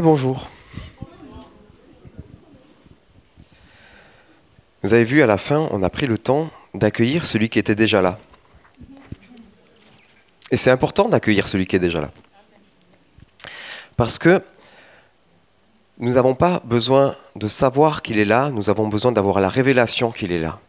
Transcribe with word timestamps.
bonjour. 0.00 0.48
Vous 4.82 4.92
avez 4.92 5.04
vu, 5.04 5.22
à 5.22 5.26
la 5.26 5.38
fin, 5.38 5.68
on 5.70 5.82
a 5.82 5.90
pris 5.90 6.06
le 6.06 6.18
temps 6.18 6.50
d'accueillir 6.74 7.24
celui 7.24 7.48
qui 7.48 7.58
était 7.58 7.74
déjà 7.74 8.02
là. 8.02 8.18
Et 10.50 10.56
c'est 10.56 10.70
important 10.70 11.08
d'accueillir 11.08 11.46
celui 11.46 11.66
qui 11.66 11.76
est 11.76 11.80
déjà 11.80 12.00
là. 12.00 12.12
Parce 13.96 14.18
que 14.18 14.42
nous 15.98 16.12
n'avons 16.12 16.34
pas 16.34 16.60
besoin 16.64 17.16
de 17.34 17.48
savoir 17.48 18.02
qu'il 18.02 18.18
est 18.18 18.26
là, 18.26 18.50
nous 18.50 18.68
avons 18.68 18.88
besoin 18.88 19.12
d'avoir 19.12 19.40
la 19.40 19.48
révélation 19.48 20.12
qu'il 20.12 20.30
est 20.30 20.40
là. 20.40 20.60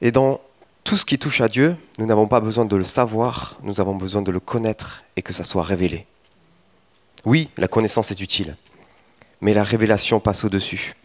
Et 0.00 0.12
dans 0.12 0.40
tout 0.84 0.96
ce 0.96 1.04
qui 1.04 1.18
touche 1.18 1.40
à 1.40 1.48
Dieu, 1.48 1.76
nous 1.98 2.06
n'avons 2.06 2.26
pas 2.26 2.40
besoin 2.40 2.64
de 2.64 2.76
le 2.76 2.84
savoir, 2.84 3.58
nous 3.62 3.80
avons 3.80 3.94
besoin 3.94 4.22
de 4.22 4.30
le 4.30 4.40
connaître 4.40 5.04
et 5.16 5.22
que 5.22 5.32
ça 5.32 5.44
soit 5.44 5.62
révélé. 5.62 6.06
Oui, 7.24 7.50
la 7.56 7.68
connaissance 7.68 8.10
est 8.10 8.20
utile, 8.20 8.56
mais 9.40 9.54
la 9.54 9.62
révélation 9.62 10.18
passe 10.18 10.44
au-dessus. 10.44 10.96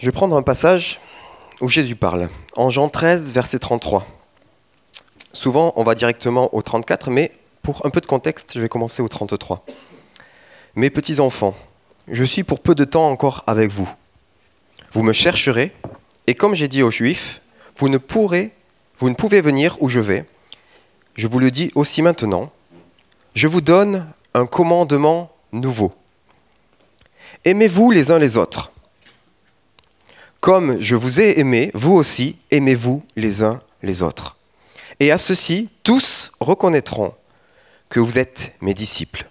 Je 0.00 0.06
vais 0.06 0.12
prendre 0.12 0.36
un 0.36 0.42
passage 0.42 1.00
où 1.60 1.68
Jésus 1.68 1.96
parle, 1.96 2.28
en 2.56 2.70
Jean 2.70 2.88
13, 2.88 3.32
verset 3.32 3.58
33. 3.58 4.06
Souvent, 5.32 5.72
on 5.76 5.84
va 5.84 5.94
directement 5.94 6.54
au 6.54 6.62
34, 6.62 7.10
mais 7.10 7.32
pour 7.62 7.86
un 7.86 7.90
peu 7.90 8.00
de 8.00 8.06
contexte, 8.06 8.52
je 8.54 8.60
vais 8.60 8.68
commencer 8.68 9.00
au 9.00 9.08
33. 9.08 9.64
Mes 10.74 10.90
petits 10.90 11.20
enfants, 11.20 11.54
je 12.08 12.24
suis 12.24 12.42
pour 12.42 12.60
peu 12.60 12.74
de 12.74 12.84
temps 12.84 13.08
encore 13.08 13.44
avec 13.46 13.70
vous. 13.70 13.88
Vous 14.92 15.02
me 15.02 15.12
chercherez, 15.12 15.72
et 16.26 16.34
comme 16.34 16.54
j'ai 16.54 16.68
dit 16.68 16.82
aux 16.82 16.90
Juifs, 16.90 17.40
vous 17.76 17.88
ne 17.88 17.98
pouvez 17.98 18.50
venir 19.00 19.76
où 19.80 19.88
je 19.88 20.00
vais. 20.00 20.24
Je 21.14 21.26
vous 21.26 21.38
le 21.38 21.50
dis 21.50 21.70
aussi 21.74 22.02
maintenant. 22.02 22.50
Je 23.34 23.46
vous 23.46 23.60
donne 23.60 24.06
un 24.32 24.46
commandement 24.46 25.30
nouveau. 25.52 25.92
Aimez-vous 27.44 27.90
les 27.90 28.10
uns 28.10 28.18
les 28.18 28.36
autres. 28.36 28.72
Comme 30.40 30.80
je 30.80 30.96
vous 30.96 31.20
ai 31.20 31.38
aimé, 31.38 31.70
vous 31.74 31.92
aussi, 31.92 32.36
aimez-vous 32.50 33.02
les 33.16 33.42
uns 33.42 33.62
les 33.82 34.02
autres. 34.02 34.36
Et 35.00 35.10
à 35.10 35.18
ceci, 35.18 35.70
tous 35.82 36.32
reconnaîtront 36.40 37.14
que 37.88 38.00
vous 38.00 38.18
êtes 38.18 38.52
mes 38.60 38.74
disciples, 38.74 39.28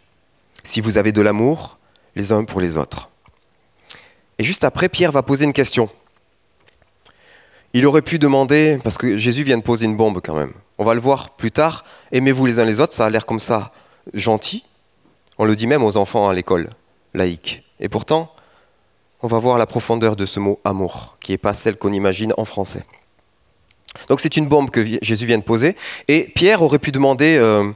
si 0.63 0.81
vous 0.81 0.97
avez 0.97 1.11
de 1.11 1.21
l'amour 1.21 1.77
les 2.15 2.31
uns 2.31 2.43
pour 2.43 2.61
les 2.61 2.77
autres. 2.77 3.09
Et 4.39 4.43
juste 4.43 4.63
après, 4.63 4.89
Pierre 4.89 5.11
va 5.11 5.23
poser 5.23 5.45
une 5.45 5.53
question. 5.53 5.89
Il 7.73 7.85
aurait 7.87 8.03
pu 8.03 8.19
demander, 8.19 8.79
parce 8.83 8.97
que 8.97 9.17
Jésus 9.17 9.43
vient 9.43 9.57
de 9.57 9.63
poser 9.63 9.85
une 9.85 9.97
bombe 9.97 10.21
quand 10.23 10.35
même, 10.35 10.53
on 10.77 10.83
va 10.83 10.93
le 10.93 11.01
voir 11.01 11.31
plus 11.31 11.51
tard, 11.51 11.83
aimez-vous 12.11 12.45
les 12.45 12.59
uns 12.59 12.65
les 12.65 12.79
autres, 12.79 12.93
ça 12.93 13.05
a 13.05 13.09
l'air 13.09 13.25
comme 13.25 13.39
ça 13.39 13.71
gentil. 14.13 14.63
On 15.37 15.45
le 15.45 15.55
dit 15.55 15.67
même 15.67 15.83
aux 15.83 15.97
enfants 15.97 16.29
à 16.29 16.33
l'école 16.33 16.69
laïque. 17.13 17.63
Et 17.79 17.89
pourtant, 17.89 18.31
on 19.21 19.27
va 19.27 19.39
voir 19.39 19.57
la 19.57 19.65
profondeur 19.65 20.15
de 20.15 20.25
ce 20.25 20.39
mot 20.39 20.59
amour, 20.63 21.17
qui 21.19 21.31
n'est 21.31 21.37
pas 21.37 21.53
celle 21.53 21.77
qu'on 21.77 21.93
imagine 21.93 22.33
en 22.37 22.45
français. 22.45 22.85
Donc 24.07 24.19
c'est 24.19 24.37
une 24.37 24.47
bombe 24.47 24.69
que 24.69 24.85
Jésus 25.01 25.25
vient 25.25 25.37
de 25.37 25.43
poser. 25.43 25.75
Et 26.07 26.31
Pierre 26.35 26.61
aurait 26.61 26.79
pu 26.79 26.91
demander, 26.91 27.37
euh, 27.37 27.71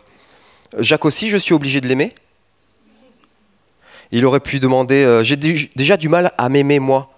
Jacques 0.78 1.06
aussi, 1.06 1.30
je 1.30 1.38
suis 1.38 1.53
obligé 1.53 1.81
de 1.81 1.88
l'aimer? 1.88 2.14
Il 4.12 4.25
aurait 4.25 4.40
pu 4.40 4.59
demander, 4.59 5.03
euh, 5.03 5.23
j'ai 5.23 5.36
déjà 5.36 5.98
du 5.98 6.09
mal 6.09 6.31
à 6.38 6.50
m'aimer 6.50 6.80
moi. 6.80 7.12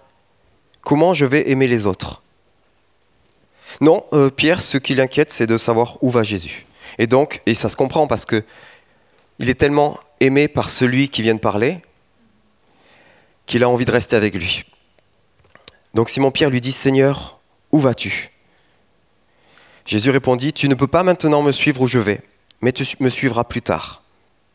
Comment 0.82 1.12
je 1.12 1.26
vais 1.26 1.50
aimer 1.50 1.66
les 1.66 1.86
autres? 1.86 2.22
Non, 3.80 4.04
euh, 4.12 4.30
Pierre, 4.30 4.60
ce 4.60 4.78
qui 4.78 4.94
l'inquiète, 4.94 5.30
c'est 5.30 5.46
de 5.46 5.58
savoir 5.58 6.02
où 6.02 6.10
va 6.10 6.22
Jésus. 6.22 6.66
Et 6.98 7.06
donc, 7.06 7.40
et 7.46 7.54
ça 7.54 7.68
se 7.68 7.76
comprend 7.76 8.06
parce 8.06 8.24
que 8.24 8.44
il 9.38 9.48
est 9.48 9.54
tellement 9.54 9.98
aimé 10.20 10.48
par 10.48 10.68
celui 10.68 11.08
qui 11.08 11.22
vient 11.22 11.34
de 11.34 11.40
parler 11.40 11.80
qu'il 13.46 13.64
a 13.64 13.68
envie 13.68 13.84
de 13.84 13.90
rester 13.90 14.16
avec 14.16 14.34
lui. 14.34 14.64
Donc 15.94 16.10
Simon-Pierre 16.10 16.50
lui 16.50 16.60
dit, 16.60 16.72
Seigneur, 16.72 17.40
où 17.72 17.80
vas-tu? 17.80 18.30
Jésus 19.86 20.10
répondit, 20.10 20.52
Tu 20.52 20.68
ne 20.68 20.74
peux 20.74 20.86
pas 20.86 21.02
maintenant 21.02 21.42
me 21.42 21.52
suivre 21.52 21.80
où 21.80 21.86
je 21.86 21.98
vais, 21.98 22.20
mais 22.60 22.72
tu 22.72 22.84
me 23.00 23.08
suivras 23.08 23.44
plus 23.44 23.62
tard. 23.62 24.02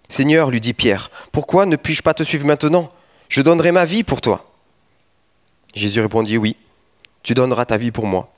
Seigneur, 0.07 0.51
lui 0.51 0.61
dit 0.61 0.73
Pierre, 0.73 1.09
pourquoi 1.31 1.65
ne 1.65 1.75
puis-je 1.75 2.03
pas 2.03 2.13
te 2.13 2.23
suivre 2.23 2.45
maintenant? 2.45 2.91
Je 3.27 3.41
donnerai 3.41 3.71
ma 3.71 3.85
vie 3.85 4.03
pour 4.03 4.21
toi. 4.21 4.51
Jésus 5.73 5.99
répondit, 5.99 6.37
Oui, 6.37 6.55
tu 7.23 7.33
donneras 7.33 7.65
ta 7.65 7.77
vie 7.77 7.91
pour 7.91 8.05
moi. 8.05 8.34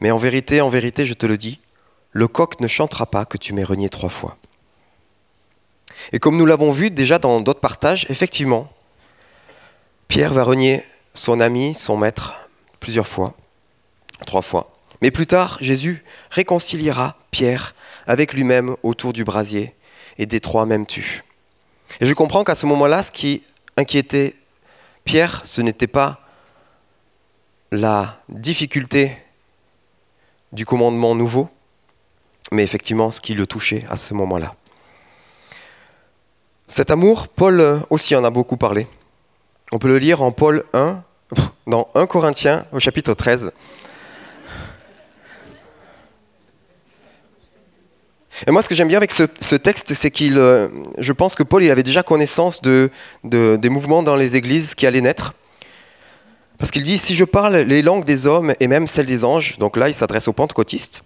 Mais 0.00 0.10
en 0.10 0.18
vérité, 0.18 0.60
en 0.60 0.68
vérité, 0.68 1.06
je 1.06 1.14
te 1.14 1.26
le 1.26 1.36
dis, 1.36 1.60
le 2.12 2.28
coq 2.28 2.60
ne 2.60 2.66
chantera 2.66 3.06
pas 3.06 3.24
que 3.24 3.38
tu 3.38 3.52
m'aies 3.52 3.64
renié 3.64 3.88
trois 3.88 4.08
fois. 4.08 4.36
Et 6.12 6.18
comme 6.18 6.36
nous 6.36 6.46
l'avons 6.46 6.72
vu 6.72 6.90
déjà 6.90 7.18
dans 7.18 7.40
d'autres 7.40 7.60
partages, 7.60 8.06
effectivement, 8.08 8.70
Pierre 10.06 10.32
va 10.32 10.42
renier 10.42 10.84
son 11.14 11.40
ami, 11.40 11.74
son 11.74 11.96
maître, 11.96 12.34
plusieurs 12.80 13.08
fois, 13.08 13.34
trois 14.26 14.42
fois. 14.42 14.78
Mais 15.02 15.10
plus 15.10 15.26
tard, 15.26 15.58
Jésus 15.60 16.02
réconciliera 16.30 17.16
Pierre 17.30 17.74
avec 18.06 18.32
lui-même 18.32 18.76
autour 18.82 19.12
du 19.12 19.24
brasier 19.24 19.74
et 20.16 20.26
des 20.26 20.40
trois 20.40 20.66
même 20.66 20.86
tuent. 20.86 21.24
Et 22.00 22.06
je 22.06 22.14
comprends 22.14 22.44
qu'à 22.44 22.54
ce 22.54 22.66
moment-là, 22.66 23.02
ce 23.02 23.12
qui 23.12 23.42
inquiétait 23.76 24.34
Pierre, 25.04 25.42
ce 25.44 25.60
n'était 25.60 25.86
pas 25.86 26.20
la 27.70 28.20
difficulté 28.28 29.16
du 30.52 30.64
commandement 30.64 31.14
nouveau, 31.14 31.48
mais 32.52 32.62
effectivement 32.62 33.10
ce 33.10 33.20
qui 33.20 33.34
le 33.34 33.46
touchait 33.46 33.84
à 33.90 33.96
ce 33.96 34.14
moment-là. 34.14 34.54
Cet 36.66 36.90
amour, 36.90 37.28
Paul 37.28 37.82
aussi 37.90 38.14
en 38.14 38.24
a 38.24 38.30
beaucoup 38.30 38.56
parlé. 38.56 38.86
On 39.72 39.78
peut 39.78 39.88
le 39.88 39.98
lire 39.98 40.22
en 40.22 40.32
Paul 40.32 40.64
1, 40.72 41.02
dans 41.66 41.88
1 41.94 42.06
Corinthiens 42.06 42.66
au 42.72 42.80
chapitre 42.80 43.14
13. 43.14 43.52
Et 48.46 48.50
moi, 48.50 48.62
ce 48.62 48.68
que 48.68 48.74
j'aime 48.74 48.88
bien 48.88 48.98
avec 48.98 49.12
ce, 49.12 49.56
texte, 49.56 49.94
c'est 49.94 50.10
qu'il, 50.10 50.38
euh, 50.38 50.68
je 50.98 51.12
pense 51.12 51.34
que 51.34 51.42
Paul, 51.42 51.64
il 51.64 51.70
avait 51.70 51.82
déjà 51.82 52.02
connaissance 52.02 52.62
de, 52.62 52.90
des 53.24 53.68
mouvements 53.68 54.02
dans 54.02 54.14
les 54.14 54.36
églises 54.36 54.74
qui 54.74 54.86
allaient 54.86 55.00
naître. 55.00 55.34
Parce 56.58 56.72
qu'il 56.72 56.82
dit, 56.82 56.98
si 56.98 57.14
je 57.14 57.24
parle 57.24 57.56
les 57.56 57.82
langues 57.82 58.04
des 58.04 58.26
hommes 58.26 58.52
et 58.58 58.66
même 58.66 58.86
celles 58.86 59.06
des 59.06 59.24
anges, 59.24 59.58
donc 59.58 59.76
là, 59.76 59.88
il 59.88 59.94
s'adresse 59.94 60.26
aux 60.26 60.32
pentecôtistes, 60.32 61.02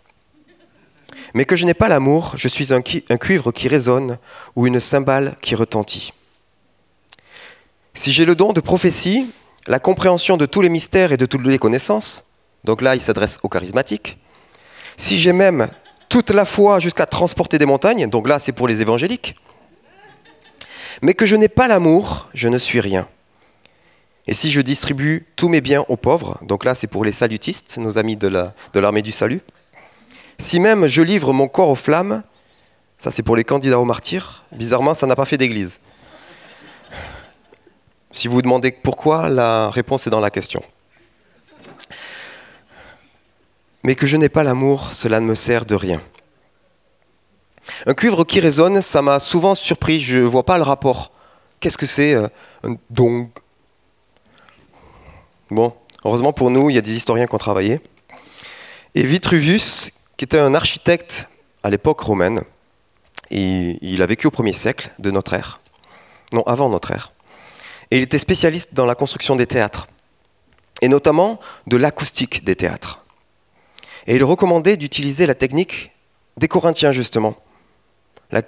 mais 1.34 1.44
que 1.44 1.56
je 1.56 1.66
n'ai 1.66 1.74
pas 1.74 1.88
l'amour, 1.88 2.32
je 2.36 2.48
suis 2.48 2.72
un, 2.72 2.80
cuivre 2.80 3.52
qui 3.52 3.68
résonne 3.68 4.18
ou 4.56 4.66
une 4.66 4.80
cymbale 4.80 5.36
qui 5.42 5.54
retentit. 5.54 6.12
Si 7.94 8.12
j'ai 8.12 8.24
le 8.24 8.34
don 8.34 8.52
de 8.52 8.60
prophétie, 8.60 9.30
la 9.66 9.78
compréhension 9.78 10.38
de 10.38 10.46
tous 10.46 10.62
les 10.62 10.70
mystères 10.70 11.12
et 11.12 11.16
de 11.18 11.26
toutes 11.26 11.46
les 11.46 11.58
connaissances, 11.58 12.24
donc 12.64 12.80
là, 12.80 12.94
il 12.94 13.00
s'adresse 13.00 13.38
aux 13.42 13.48
charismatiques, 13.48 14.18
si 14.96 15.18
j'ai 15.18 15.32
même 15.32 15.68
toute 16.08 16.30
la 16.30 16.44
foi 16.44 16.78
jusqu'à 16.78 17.06
transporter 17.06 17.58
des 17.58 17.66
montagnes, 17.66 18.08
donc 18.08 18.28
là 18.28 18.38
c'est 18.38 18.52
pour 18.52 18.68
les 18.68 18.82
évangéliques, 18.82 19.34
mais 21.00 21.14
que 21.14 21.26
je 21.26 21.36
n'ai 21.36 21.48
pas 21.48 21.68
l'amour, 21.68 22.28
je 22.34 22.48
ne 22.48 22.58
suis 22.58 22.80
rien. 22.80 23.08
Et 24.26 24.34
si 24.34 24.50
je 24.50 24.60
distribue 24.60 25.26
tous 25.36 25.48
mes 25.48 25.60
biens 25.60 25.84
aux 25.88 25.96
pauvres, 25.96 26.38
donc 26.42 26.64
là 26.64 26.74
c'est 26.74 26.86
pour 26.86 27.04
les 27.04 27.12
salutistes, 27.12 27.78
nos 27.78 27.98
amis 27.98 28.16
de 28.16 28.28
l'armée 28.74 29.02
du 29.02 29.12
salut, 29.12 29.40
si 30.38 30.60
même 30.60 30.86
je 30.86 31.02
livre 31.02 31.32
mon 31.32 31.48
corps 31.48 31.70
aux 31.70 31.74
flammes, 31.74 32.22
ça 32.98 33.10
c'est 33.10 33.22
pour 33.22 33.36
les 33.36 33.44
candidats 33.44 33.80
aux 33.80 33.84
martyrs, 33.84 34.44
bizarrement 34.52 34.94
ça 34.94 35.06
n'a 35.06 35.16
pas 35.16 35.24
fait 35.24 35.38
d'église. 35.38 35.80
Si 38.12 38.28
vous 38.28 38.34
vous 38.34 38.42
demandez 38.42 38.70
pourquoi, 38.70 39.28
la 39.28 39.70
réponse 39.70 40.06
est 40.06 40.10
dans 40.10 40.20
la 40.20 40.30
question. 40.30 40.62
mais 43.82 43.94
que 43.94 44.06
je 44.06 44.16
n'ai 44.16 44.28
pas 44.28 44.44
l'amour, 44.44 44.92
cela 44.92 45.20
ne 45.20 45.26
me 45.26 45.34
sert 45.34 45.64
de 45.64 45.74
rien. 45.74 46.00
Un 47.86 47.94
cuivre 47.94 48.24
qui 48.24 48.40
résonne, 48.40 48.82
ça 48.82 49.02
m'a 49.02 49.18
souvent 49.18 49.54
surpris, 49.54 50.00
je 50.00 50.18
ne 50.18 50.24
vois 50.24 50.44
pas 50.44 50.56
le 50.56 50.64
rapport. 50.64 51.12
Qu'est-ce 51.60 51.78
que 51.78 51.86
c'est 51.86 52.14
euh, 52.14 52.28
un 52.64 52.74
Bon, 55.52 55.74
heureusement 56.06 56.32
pour 56.32 56.48
nous, 56.48 56.70
il 56.70 56.76
y 56.76 56.78
a 56.78 56.80
des 56.80 56.96
historiens 56.96 57.26
qui 57.26 57.34
ont 57.34 57.38
travaillé. 57.38 57.78
Et 58.94 59.02
Vitruvius, 59.02 59.90
qui 60.16 60.24
était 60.24 60.38
un 60.38 60.54
architecte 60.54 61.28
à 61.62 61.68
l'époque 61.68 62.00
romaine, 62.00 62.40
il 63.30 64.00
a 64.00 64.06
vécu 64.06 64.26
au 64.26 64.30
premier 64.30 64.54
siècle 64.54 64.88
de 64.98 65.10
notre 65.10 65.34
ère, 65.34 65.60
non, 66.32 66.42
avant 66.44 66.70
notre 66.70 66.92
ère. 66.92 67.12
Et 67.90 67.98
il 67.98 68.02
était 68.02 68.18
spécialiste 68.18 68.72
dans 68.72 68.86
la 68.86 68.94
construction 68.94 69.36
des 69.36 69.46
théâtres, 69.46 69.88
et 70.80 70.88
notamment 70.88 71.38
de 71.66 71.76
l'acoustique 71.76 72.44
des 72.44 72.56
théâtres. 72.56 73.04
Et 74.06 74.16
il 74.16 74.24
recommandait 74.24 74.78
d'utiliser 74.78 75.26
la 75.26 75.34
technique 75.34 75.90
des 76.38 76.48
Corinthiens, 76.48 76.92
justement. 76.92 77.36
La, 78.30 78.40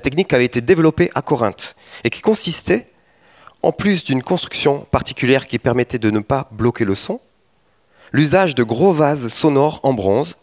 technique 0.00 0.28
qui 0.28 0.34
avait 0.34 0.46
été 0.46 0.62
développée 0.62 1.10
à 1.14 1.20
Corinthe 1.20 1.76
et 2.02 2.08
qui 2.08 2.22
consistait, 2.22 2.88
en 3.66 3.72
plus 3.72 4.04
d'une 4.04 4.22
construction 4.22 4.86
particulière 4.92 5.48
qui 5.48 5.58
permettait 5.58 5.98
de 5.98 6.12
ne 6.12 6.20
pas 6.20 6.48
bloquer 6.52 6.84
le 6.84 6.94
son, 6.94 7.20
l'usage 8.12 8.54
de 8.54 8.62
gros 8.62 8.92
vases 8.92 9.26
sonores 9.26 9.80
en 9.82 9.92
bronze 9.92 10.36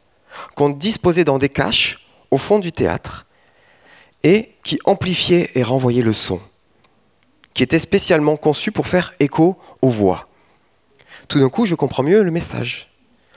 qu'on 0.56 0.70
disposait 0.70 1.24
dans 1.24 1.38
des 1.38 1.48
caches 1.48 2.06
au 2.32 2.38
fond 2.38 2.60
du 2.60 2.74
théâtre 2.74 3.26
et 4.24 4.56
qui 4.66 4.78
amplifiaient 4.84 5.52
et 5.56 5.64
renvoyaient 5.64 6.02
le 6.02 6.12
son, 6.12 6.42
qui 7.54 7.64
était 7.64 7.80
spécialement 7.80 8.36
conçu 8.36 8.74
pour 8.74 8.88
faire 8.88 9.14
écho 9.22 9.58
aux 9.82 9.90
voix. 9.90 10.28
Tout 11.30 11.40
d'un 11.40 11.50
coup, 11.50 11.66
je 11.66 11.76
comprends 11.76 12.04
mieux 12.04 12.24
le 12.24 12.32
message. 12.32 12.92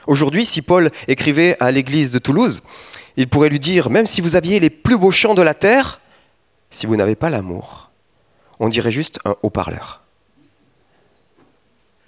Aujourd'hui, 0.05 0.45
si 0.45 0.61
Paul 0.61 0.91
écrivait 1.07 1.55
à 1.61 1.71
l'église 1.71 2.11
de 2.11 2.19
Toulouse, 2.19 2.61
il 3.15 3.29
pourrait 3.29 3.47
lui 3.47 3.61
dire, 3.61 3.89
même 3.89 4.05
si 4.05 4.19
vous 4.19 4.35
aviez 4.35 4.59
les 4.59 4.69
plus 4.69 4.97
beaux 4.97 5.11
chants 5.11 5.33
de 5.33 5.41
la 5.41 5.53
terre, 5.53 6.01
si 6.69 6.85
vous 6.87 6.97
n'avez 6.97 7.15
pas 7.15 7.29
l'amour, 7.29 7.86
on 8.59 8.69
dirait 8.69 8.91
juste 8.91 9.19
un 9.25 9.35
haut-parleur. 9.43 10.01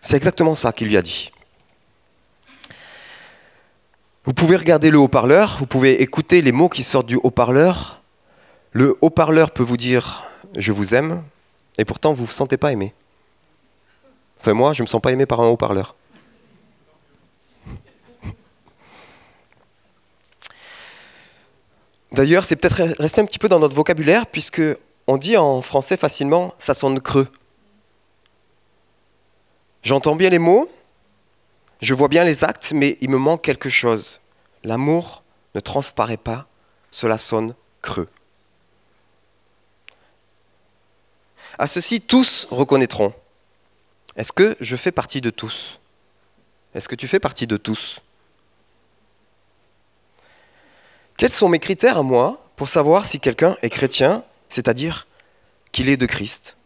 C'est 0.01 0.17
exactement 0.17 0.55
ça 0.55 0.71
qu'il 0.71 0.87
lui 0.87 0.97
a 0.97 1.01
dit. 1.01 1.31
Vous 4.25 4.33
pouvez 4.33 4.55
regarder 4.55 4.91
le 4.91 4.97
haut-parleur, 4.97 5.57
vous 5.59 5.65
pouvez 5.65 6.01
écouter 6.01 6.41
les 6.41 6.51
mots 6.51 6.69
qui 6.69 6.83
sortent 6.83 7.07
du 7.07 7.15
haut-parleur. 7.15 8.01
Le 8.71 8.97
haut-parleur 9.01 9.51
peut 9.51 9.63
vous 9.63 9.77
dire 9.77 10.23
je 10.57 10.71
vous 10.71 10.95
aime, 10.95 11.23
et 11.77 11.85
pourtant 11.85 12.13
vous 12.13 12.23
ne 12.23 12.27
vous 12.27 12.33
sentez 12.33 12.57
pas 12.57 12.71
aimé. 12.71 12.93
Enfin 14.39 14.53
moi, 14.53 14.73
je 14.73 14.81
ne 14.81 14.85
me 14.85 14.89
sens 14.89 15.01
pas 15.01 15.11
aimé 15.11 15.25
par 15.25 15.41
un 15.41 15.47
haut-parleur. 15.47 15.95
D'ailleurs, 22.11 22.43
c'est 22.43 22.55
peut-être 22.55 22.95
resté 22.99 23.21
un 23.21 23.25
petit 23.25 23.37
peu 23.39 23.49
dans 23.49 23.59
notre 23.59 23.75
vocabulaire, 23.75 24.25
puisque 24.25 24.61
on 25.09 25.17
dit 25.17 25.37
en 25.37 25.63
français 25.63 25.97
facilement 25.97 26.53
ça 26.59 26.75
sonne 26.75 27.01
creux. 27.01 27.27
J'entends 29.81 30.15
bien 30.15 30.29
les 30.29 30.37
mots, 30.37 30.69
je 31.81 31.95
vois 31.95 32.09
bien 32.09 32.23
les 32.23 32.43
actes, 32.43 32.73
mais 32.75 32.95
il 33.01 33.09
me 33.09 33.17
manque 33.17 33.41
quelque 33.41 33.69
chose. 33.69 34.19
L'amour 34.63 35.23
ne 35.55 35.61
transparaît 35.61 36.17
pas, 36.17 36.45
cela 36.91 37.17
sonne 37.17 37.55
creux. 37.81 38.07
À 41.57 41.65
ceci, 41.65 42.01
tous 42.01 42.47
reconnaîtront. 42.51 43.11
Est-ce 44.15 44.31
que 44.31 44.55
je 44.59 44.75
fais 44.75 44.91
partie 44.91 45.21
de 45.21 45.31
tous? 45.31 45.79
Est-ce 46.75 46.87
que 46.87 46.95
tu 46.95 47.07
fais 47.07 47.19
partie 47.19 47.47
de 47.47 47.57
tous? 47.57 47.99
Quels 51.17 51.31
sont 51.31 51.49
mes 51.49 51.59
critères 51.59 51.97
à 51.97 52.03
moi 52.03 52.45
pour 52.55 52.69
savoir 52.69 53.07
si 53.07 53.19
quelqu'un 53.19 53.57
est 53.63 53.71
chrétien, 53.71 54.23
c'est-à-dire 54.49 55.07
qu'il 55.71 55.87
est 55.89 55.97
de 55.97 56.05
Christ. 56.05 56.57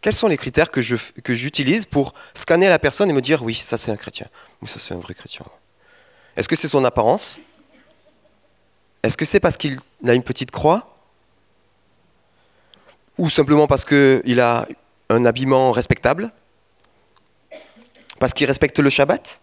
Quels 0.00 0.14
sont 0.14 0.28
les 0.28 0.36
critères 0.36 0.70
que, 0.70 0.80
j'utilise 0.82 1.84
pour 1.86 2.14
scanner 2.34 2.68
la 2.68 2.78
personne 2.78 3.10
et 3.10 3.12
me 3.12 3.20
dire 3.20 3.42
oui, 3.42 3.54
ça 3.54 3.76
c'est 3.76 3.90
un 3.90 3.96
chrétien, 3.96 4.28
ou 4.62 4.66
ça 4.66 4.78
c'est 4.78 4.94
un 4.94 4.98
vrai 4.98 5.14
chrétien? 5.14 5.44
Est-ce 6.36 6.48
que 6.48 6.56
c'est 6.56 6.68
son 6.68 6.84
apparence? 6.84 7.40
Est-ce 9.02 9.16
que 9.16 9.24
c'est 9.24 9.40
parce 9.40 9.56
qu'il 9.56 9.80
a 10.06 10.14
une 10.14 10.22
petite 10.22 10.50
croix? 10.50 10.96
Ou 13.18 13.30
simplement 13.30 13.66
parce 13.66 13.84
qu'il 13.84 14.40
a 14.40 14.68
un 15.08 15.24
habillement 15.24 15.72
respectable? 15.72 16.30
Parce 18.18 18.32
qu'il 18.32 18.46
respecte 18.46 18.78
le 18.78 18.90
Shabbat? 18.90 19.40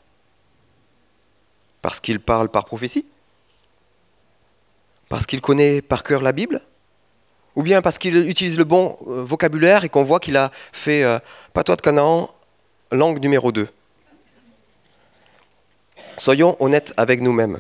Parce 1.82 2.00
qu'il 2.00 2.20
parle 2.20 2.50
par 2.50 2.66
prophétie? 2.66 3.06
Parce 5.14 5.28
qu'il 5.28 5.42
connaît 5.42 5.84
par 5.84 6.02
cœur 6.02 6.24
la 6.24 6.32
Bible 6.32 6.60
ou 7.56 7.62
bien 7.62 7.84
parce 7.84 8.00
qu'il 8.00 8.28
utilise 8.28 8.58
le 8.58 8.64
bon 8.64 8.98
euh, 9.08 9.24
vocabulaire 9.24 9.84
et 9.84 9.90
qu'on 9.90 10.04
voit 10.04 10.20
qu'il 10.20 10.36
a 10.36 10.50
fait 10.72 11.04
euh, 11.04 11.20
patois 11.54 11.76
de 11.76 11.82
Canaan, 11.82 12.34
langue 12.92 13.20
numéro 13.20 13.52
2. 13.52 13.70
Soyons 16.18 16.58
honnêtes 16.60 16.96
avec 16.98 17.22
nous-mêmes. 17.22 17.60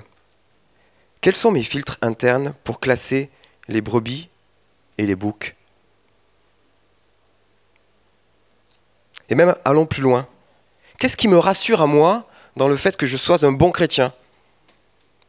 Quels 1.21 1.35
sont 1.35 1.51
mes 1.51 1.61
filtres 1.61 1.99
internes 2.01 2.55
pour 2.63 2.79
classer 2.79 3.29
les 3.67 3.81
brebis 3.81 4.29
et 4.97 5.05
les 5.05 5.15
boucs? 5.15 5.55
Et 9.29 9.35
même 9.35 9.53
allons 9.63 9.85
plus 9.85 10.01
loin. 10.01 10.27
Qu'est-ce 10.97 11.17
qui 11.17 11.27
me 11.27 11.37
rassure 11.37 11.83
à 11.83 11.85
moi 11.85 12.27
dans 12.55 12.67
le 12.67 12.77
fait 12.77 12.97
que 12.97 13.05
je 13.05 13.15
sois 13.15 13.45
un 13.45 13.51
bon 13.51 13.69
chrétien? 13.69 14.11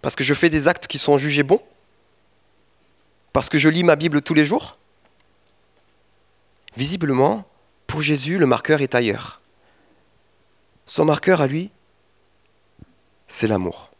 Parce 0.00 0.16
que 0.16 0.24
je 0.24 0.32
fais 0.32 0.48
des 0.48 0.68
actes 0.68 0.86
qui 0.86 0.96
sont 0.96 1.18
jugés 1.18 1.42
bons? 1.42 1.60
Parce 3.34 3.48
que 3.48 3.58
je 3.58 3.68
lis 3.68 3.82
ma 3.82 3.96
Bible 3.96 4.22
tous 4.22 4.32
les 4.32 4.46
jours 4.46 4.78
Visiblement, 6.76 7.44
pour 7.86 8.00
Jésus, 8.00 8.38
le 8.38 8.46
marqueur 8.46 8.80
est 8.80 8.94
ailleurs. 8.94 9.40
Son 10.86 11.04
marqueur 11.04 11.40
à 11.40 11.46
lui, 11.46 11.70
c'est 13.28 13.46
l'amour. 13.46 13.90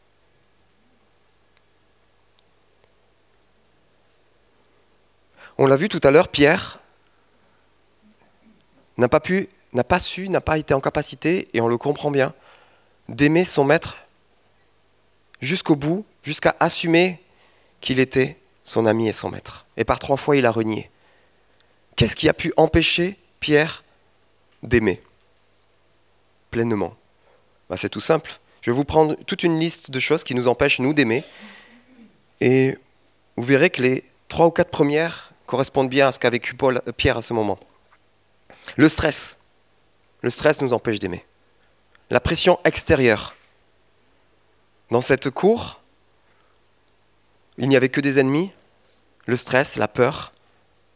On 5.58 5.66
l'a 5.66 5.76
vu 5.76 5.88
tout 5.88 6.00
à 6.02 6.10
l'heure, 6.10 6.28
Pierre 6.28 6.80
n'a 8.96 9.08
pas 9.08 9.20
pu, 9.20 9.48
n'a 9.72 9.84
pas 9.84 9.98
su, 9.98 10.28
n'a 10.28 10.40
pas 10.40 10.58
été 10.58 10.74
en 10.74 10.80
capacité, 10.80 11.48
et 11.54 11.60
on 11.60 11.66
le 11.66 11.78
comprend 11.78 12.12
bien, 12.12 12.34
d'aimer 13.08 13.44
son 13.44 13.64
maître 13.64 13.96
jusqu'au 15.40 15.74
bout, 15.74 16.06
jusqu'à 16.22 16.54
assumer 16.60 17.20
qu'il 17.80 17.98
était 17.98 18.38
son 18.64 18.86
ami 18.86 19.08
et 19.08 19.12
son 19.12 19.30
maître. 19.30 19.66
Et 19.76 19.84
par 19.84 19.98
trois 19.98 20.16
fois, 20.16 20.36
il 20.36 20.46
a 20.46 20.50
renié. 20.50 20.90
Qu'est-ce 21.96 22.16
qui 22.16 22.28
a 22.28 22.34
pu 22.34 22.52
empêcher 22.56 23.18
Pierre 23.38 23.84
d'aimer 24.62 25.00
pleinement 26.50 26.96
bah, 27.68 27.76
C'est 27.76 27.90
tout 27.90 28.00
simple. 28.00 28.32
Je 28.62 28.70
vais 28.70 28.76
vous 28.76 28.84
prendre 28.84 29.14
toute 29.26 29.42
une 29.42 29.60
liste 29.60 29.90
de 29.90 30.00
choses 30.00 30.24
qui 30.24 30.34
nous 30.34 30.48
empêchent, 30.48 30.80
nous, 30.80 30.94
d'aimer. 30.94 31.22
Et 32.40 32.76
vous 33.36 33.44
verrez 33.44 33.70
que 33.70 33.82
les 33.82 34.04
trois 34.28 34.46
ou 34.46 34.50
quatre 34.50 34.70
premières 34.70 35.32
correspondent 35.46 35.90
bien 35.90 36.08
à 36.08 36.12
ce 36.12 36.18
qu'a 36.18 36.30
vécu 36.30 36.56
euh, 36.62 36.92
Pierre 36.96 37.18
à 37.18 37.22
ce 37.22 37.34
moment. 37.34 37.58
Le 38.76 38.88
stress. 38.88 39.36
Le 40.22 40.30
stress 40.30 40.62
nous 40.62 40.72
empêche 40.72 40.98
d'aimer. 40.98 41.24
La 42.10 42.20
pression 42.20 42.58
extérieure. 42.64 43.36
Dans 44.90 45.02
cette 45.02 45.30
cour, 45.30 45.80
il 47.58 47.68
n'y 47.68 47.76
avait 47.76 47.88
que 47.88 48.00
des 48.00 48.18
ennemis, 48.18 48.50
le 49.26 49.36
stress, 49.36 49.76
la 49.76 49.88
peur 49.88 50.32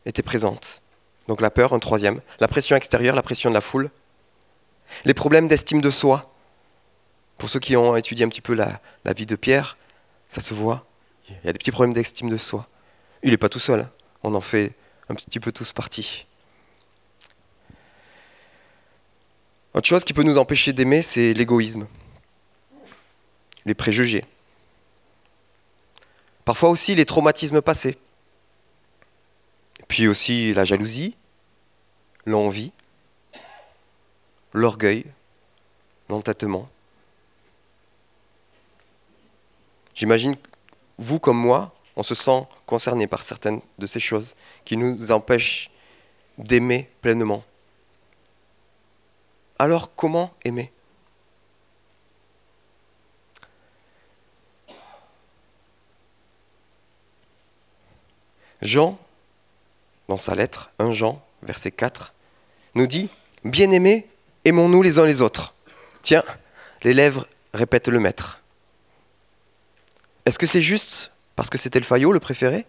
étaient 0.06 0.22
présentes. 0.22 0.82
Donc 1.28 1.40
la 1.40 1.50
peur, 1.50 1.72
un 1.72 1.78
troisième. 1.78 2.20
La 2.40 2.48
pression 2.48 2.76
extérieure, 2.76 3.14
la 3.14 3.22
pression 3.22 3.50
de 3.50 3.54
la 3.54 3.60
foule. 3.60 3.90
Les 5.04 5.14
problèmes 5.14 5.48
d'estime 5.48 5.80
de 5.80 5.90
soi. 5.90 6.32
Pour 7.36 7.48
ceux 7.48 7.60
qui 7.60 7.76
ont 7.76 7.94
étudié 7.94 8.24
un 8.24 8.28
petit 8.28 8.40
peu 8.40 8.54
la, 8.54 8.80
vie 9.14 9.26
de 9.26 9.36
Pierre, 9.36 9.76
ça 10.28 10.40
se 10.40 10.54
voit. 10.54 10.86
Il 11.28 11.46
y 11.46 11.48
a 11.48 11.52
des 11.52 11.58
petits 11.58 11.70
problèmes 11.70 11.92
d'estime 11.92 12.30
de 12.30 12.36
soi. 12.36 12.66
Il 13.22 13.30
n'est 13.30 13.36
pas 13.36 13.48
tout 13.48 13.58
seul. 13.58 13.80
Hein. 13.80 13.90
On 14.22 14.34
en 14.34 14.40
fait 14.40 14.74
un 15.08 15.14
petit 15.14 15.38
peu 15.38 15.52
tous 15.52 15.72
partie. 15.72 16.26
Autre 19.74 19.86
chose 19.86 20.04
qui 20.04 20.12
peut 20.12 20.22
nous 20.22 20.38
empêcher 20.38 20.72
d'aimer, 20.72 21.02
c'est 21.02 21.34
l'égoïsme, 21.34 21.86
les 23.64 23.74
préjugés. 23.74 24.24
Parfois 26.48 26.70
aussi 26.70 26.94
les 26.94 27.04
traumatismes 27.04 27.60
passés. 27.60 27.98
Puis 29.86 30.08
aussi 30.08 30.54
la 30.54 30.64
jalousie, 30.64 31.14
l'envie, 32.24 32.72
l'orgueil, 34.54 35.04
l'entêtement. 36.08 36.66
J'imagine, 39.94 40.38
vous 40.96 41.18
comme 41.18 41.36
moi, 41.36 41.74
on 41.96 42.02
se 42.02 42.14
sent 42.14 42.46
concerné 42.64 43.06
par 43.06 43.24
certaines 43.24 43.60
de 43.78 43.86
ces 43.86 44.00
choses 44.00 44.34
qui 44.64 44.78
nous 44.78 45.12
empêchent 45.12 45.70
d'aimer 46.38 46.88
pleinement. 47.02 47.44
Alors 49.58 49.94
comment 49.94 50.32
aimer? 50.46 50.72
Jean, 58.68 58.98
dans 60.08 60.18
sa 60.18 60.34
lettre, 60.34 60.70
1 60.78 60.92
Jean, 60.92 61.24
verset 61.42 61.70
4, 61.70 62.12
nous 62.74 62.86
dit 62.86 63.08
Bien-aimés, 63.44 64.06
aimons-nous 64.44 64.82
les 64.82 64.98
uns 64.98 65.06
les 65.06 65.22
autres. 65.22 65.54
Tiens, 66.02 66.22
les 66.82 66.92
lèvres 66.92 67.26
répètent 67.54 67.88
le 67.88 67.98
maître. 67.98 68.42
Est-ce 70.26 70.38
que 70.38 70.46
c'est 70.46 70.60
juste 70.60 71.12
parce 71.34 71.48
que 71.48 71.56
c'était 71.56 71.78
le 71.78 71.84
faillot, 71.86 72.12
le 72.12 72.20
préféré? 72.20 72.66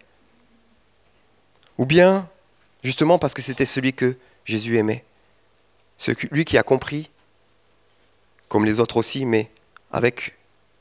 Ou 1.77 1.86
bien, 1.86 2.29
justement, 2.82 3.20
parce 3.20 3.34
que 3.34 3.41
c'était 3.41 3.65
celui 3.65 3.94
que 3.94 4.18
Jésus 4.46 4.77
aimait? 4.77 5.03
Celui 5.98 6.46
qui 6.46 6.58
a 6.58 6.63
compris, 6.63 7.10
comme 8.48 8.63
les 8.63 8.79
autres 8.79 8.96
aussi, 8.96 9.25
mais 9.25 9.51
avec 9.91 10.38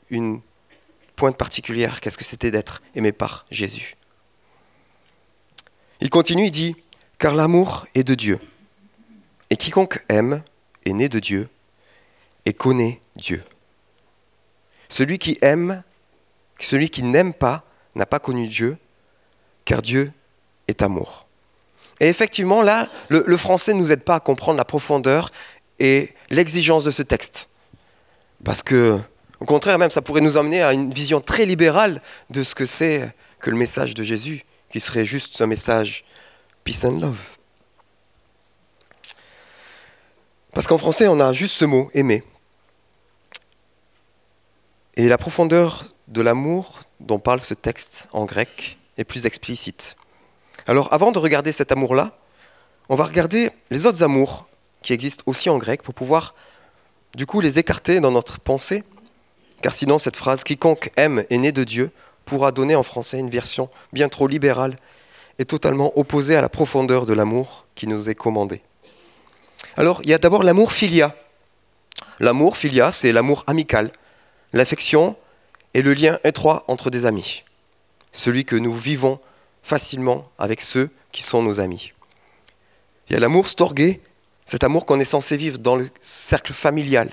une 0.09 0.39
pointe 1.17 1.35
particulière, 1.35 1.99
qu'est-ce 1.99 2.17
que 2.17 2.23
c'était 2.23 2.51
d'être 2.51 2.81
aimé 2.95 3.11
par 3.11 3.45
Jésus? 3.51 3.97
Il 6.01 6.09
continue, 6.09 6.45
il 6.45 6.51
dit, 6.51 6.75
car 7.17 7.35
l'amour 7.35 7.85
est 7.95 8.03
de 8.03 8.15
Dieu. 8.15 8.39
Et 9.49 9.57
quiconque 9.57 10.03
aime 10.09 10.43
est 10.85 10.93
né 10.93 11.09
de 11.09 11.19
Dieu 11.19 11.49
et 12.45 12.53
connaît 12.53 13.01
Dieu. 13.15 13.43
Celui 14.87 15.19
qui 15.19 15.37
aime, 15.41 15.83
celui 16.59 16.89
qui 16.89 17.03
n'aime 17.03 17.33
pas, 17.33 17.65
n'a 17.95 18.05
pas 18.05 18.19
connu 18.19 18.47
Dieu, 18.47 18.77
car 19.65 19.81
Dieu 19.81 20.11
est 20.67 20.81
amour. 20.81 21.27
Et 21.99 22.07
effectivement, 22.07 22.61
là, 22.61 22.89
le, 23.09 23.37
français 23.37 23.73
ne 23.73 23.79
nous 23.79 23.91
aide 23.91 24.03
pas 24.03 24.15
à 24.15 24.19
comprendre 24.19 24.57
la 24.57 24.65
profondeur 24.65 25.31
et 25.79 26.13
l'exigence 26.29 26.85
de 26.85 26.91
ce 26.91 27.01
texte. 27.01 27.49
Parce 28.45 28.63
que, 28.63 28.99
au 29.41 29.45
contraire, 29.45 29.77
même, 29.77 29.89
ça 29.89 30.01
pourrait 30.01 30.21
nous 30.21 30.37
emmener 30.37 30.61
à 30.61 30.71
une 30.71 30.93
vision 30.93 31.19
très 31.19 31.45
libérale 31.45 32.01
de 32.29 32.43
ce 32.43 32.55
que 32.55 32.65
c'est 32.65 33.13
que 33.39 33.49
le 33.49 33.57
message 33.57 33.93
de 33.93 34.03
Jésus, 34.03 34.45
qui 34.69 34.79
serait 34.79 35.05
juste 35.05 35.41
un 35.41 35.47
message 35.47 36.05
peace 36.63 36.85
and 36.85 36.99
love. 36.99 37.37
Parce 40.53 40.67
qu'en 40.67 40.77
français, 40.77 41.07
on 41.07 41.19
a 41.19 41.31
juste 41.31 41.55
ce 41.55 41.65
mot, 41.65 41.89
aimer. 41.93 42.23
Et 44.95 45.07
la 45.07 45.17
profondeur 45.17 45.85
de 46.07 46.21
l'amour 46.21 46.79
dont 46.99 47.19
parle 47.19 47.39
ce 47.39 47.53
texte 47.53 48.07
en 48.11 48.25
grec 48.25 48.77
est 48.97 49.03
plus 49.03 49.25
explicite. 49.25 49.95
Alors 50.67 50.91
avant 50.93 51.11
de 51.11 51.19
regarder 51.19 51.51
cet 51.51 51.71
amour-là, 51.71 52.17
on 52.89 52.95
va 52.95 53.05
regarder 53.05 53.49
les 53.69 53.85
autres 53.85 54.03
amours 54.03 54.47
qui 54.81 54.93
existent 54.93 55.23
aussi 55.27 55.49
en 55.49 55.57
grec 55.57 55.83
pour 55.83 55.93
pouvoir 55.93 56.33
du 57.15 57.25
coup 57.25 57.39
les 57.39 57.59
écarter 57.59 57.99
dans 57.99 58.11
notre 58.11 58.39
pensée, 58.39 58.83
car 59.61 59.73
sinon 59.73 59.99
cette 59.99 60.15
phrase 60.15 60.43
quiconque 60.43 60.91
aime 60.95 61.23
est 61.29 61.37
né 61.37 61.51
de 61.51 61.63
Dieu 61.63 61.91
pourra 62.29 62.51
donner 62.51 62.75
en 62.75 62.83
français 62.83 63.17
une 63.17 63.29
version 63.29 63.69
bien 63.91 64.07
trop 64.07 64.27
libérale 64.27 64.77
et 65.39 65.45
totalement 65.45 65.97
opposée 65.97 66.35
à 66.35 66.41
la 66.41 66.49
profondeur 66.49 67.07
de 67.07 67.13
l'amour 67.13 67.65
qui 67.73 67.87
nous 67.87 68.07
est 68.07 68.15
commandé. 68.15 68.61
Alors 69.75 70.01
il 70.03 70.09
y 70.09 70.13
a 70.13 70.19
d'abord 70.19 70.43
l'amour 70.43 70.71
filia. 70.71 71.15
L'amour 72.19 72.55
filia, 72.55 72.91
c'est 72.91 73.11
l'amour 73.11 73.43
amical, 73.47 73.91
l'affection 74.53 75.15
et 75.73 75.81
le 75.81 75.93
lien 75.93 76.19
étroit 76.23 76.65
entre 76.67 76.89
des 76.89 77.05
amis, 77.05 77.43
celui 78.11 78.45
que 78.45 78.55
nous 78.55 78.75
vivons 78.75 79.19
facilement 79.63 80.29
avec 80.37 80.61
ceux 80.61 80.89
qui 81.11 81.23
sont 81.23 81.41
nos 81.41 81.59
amis. 81.59 81.93
Il 83.09 83.13
y 83.13 83.15
a 83.15 83.19
l'amour 83.19 83.47
storgé, 83.47 84.01
cet 84.45 84.63
amour 84.63 84.85
qu'on 84.85 84.99
est 84.99 85.05
censé 85.05 85.35
vivre 85.35 85.57
dans 85.57 85.75
le 85.75 85.89
cercle 85.99 86.53
familial, 86.53 87.09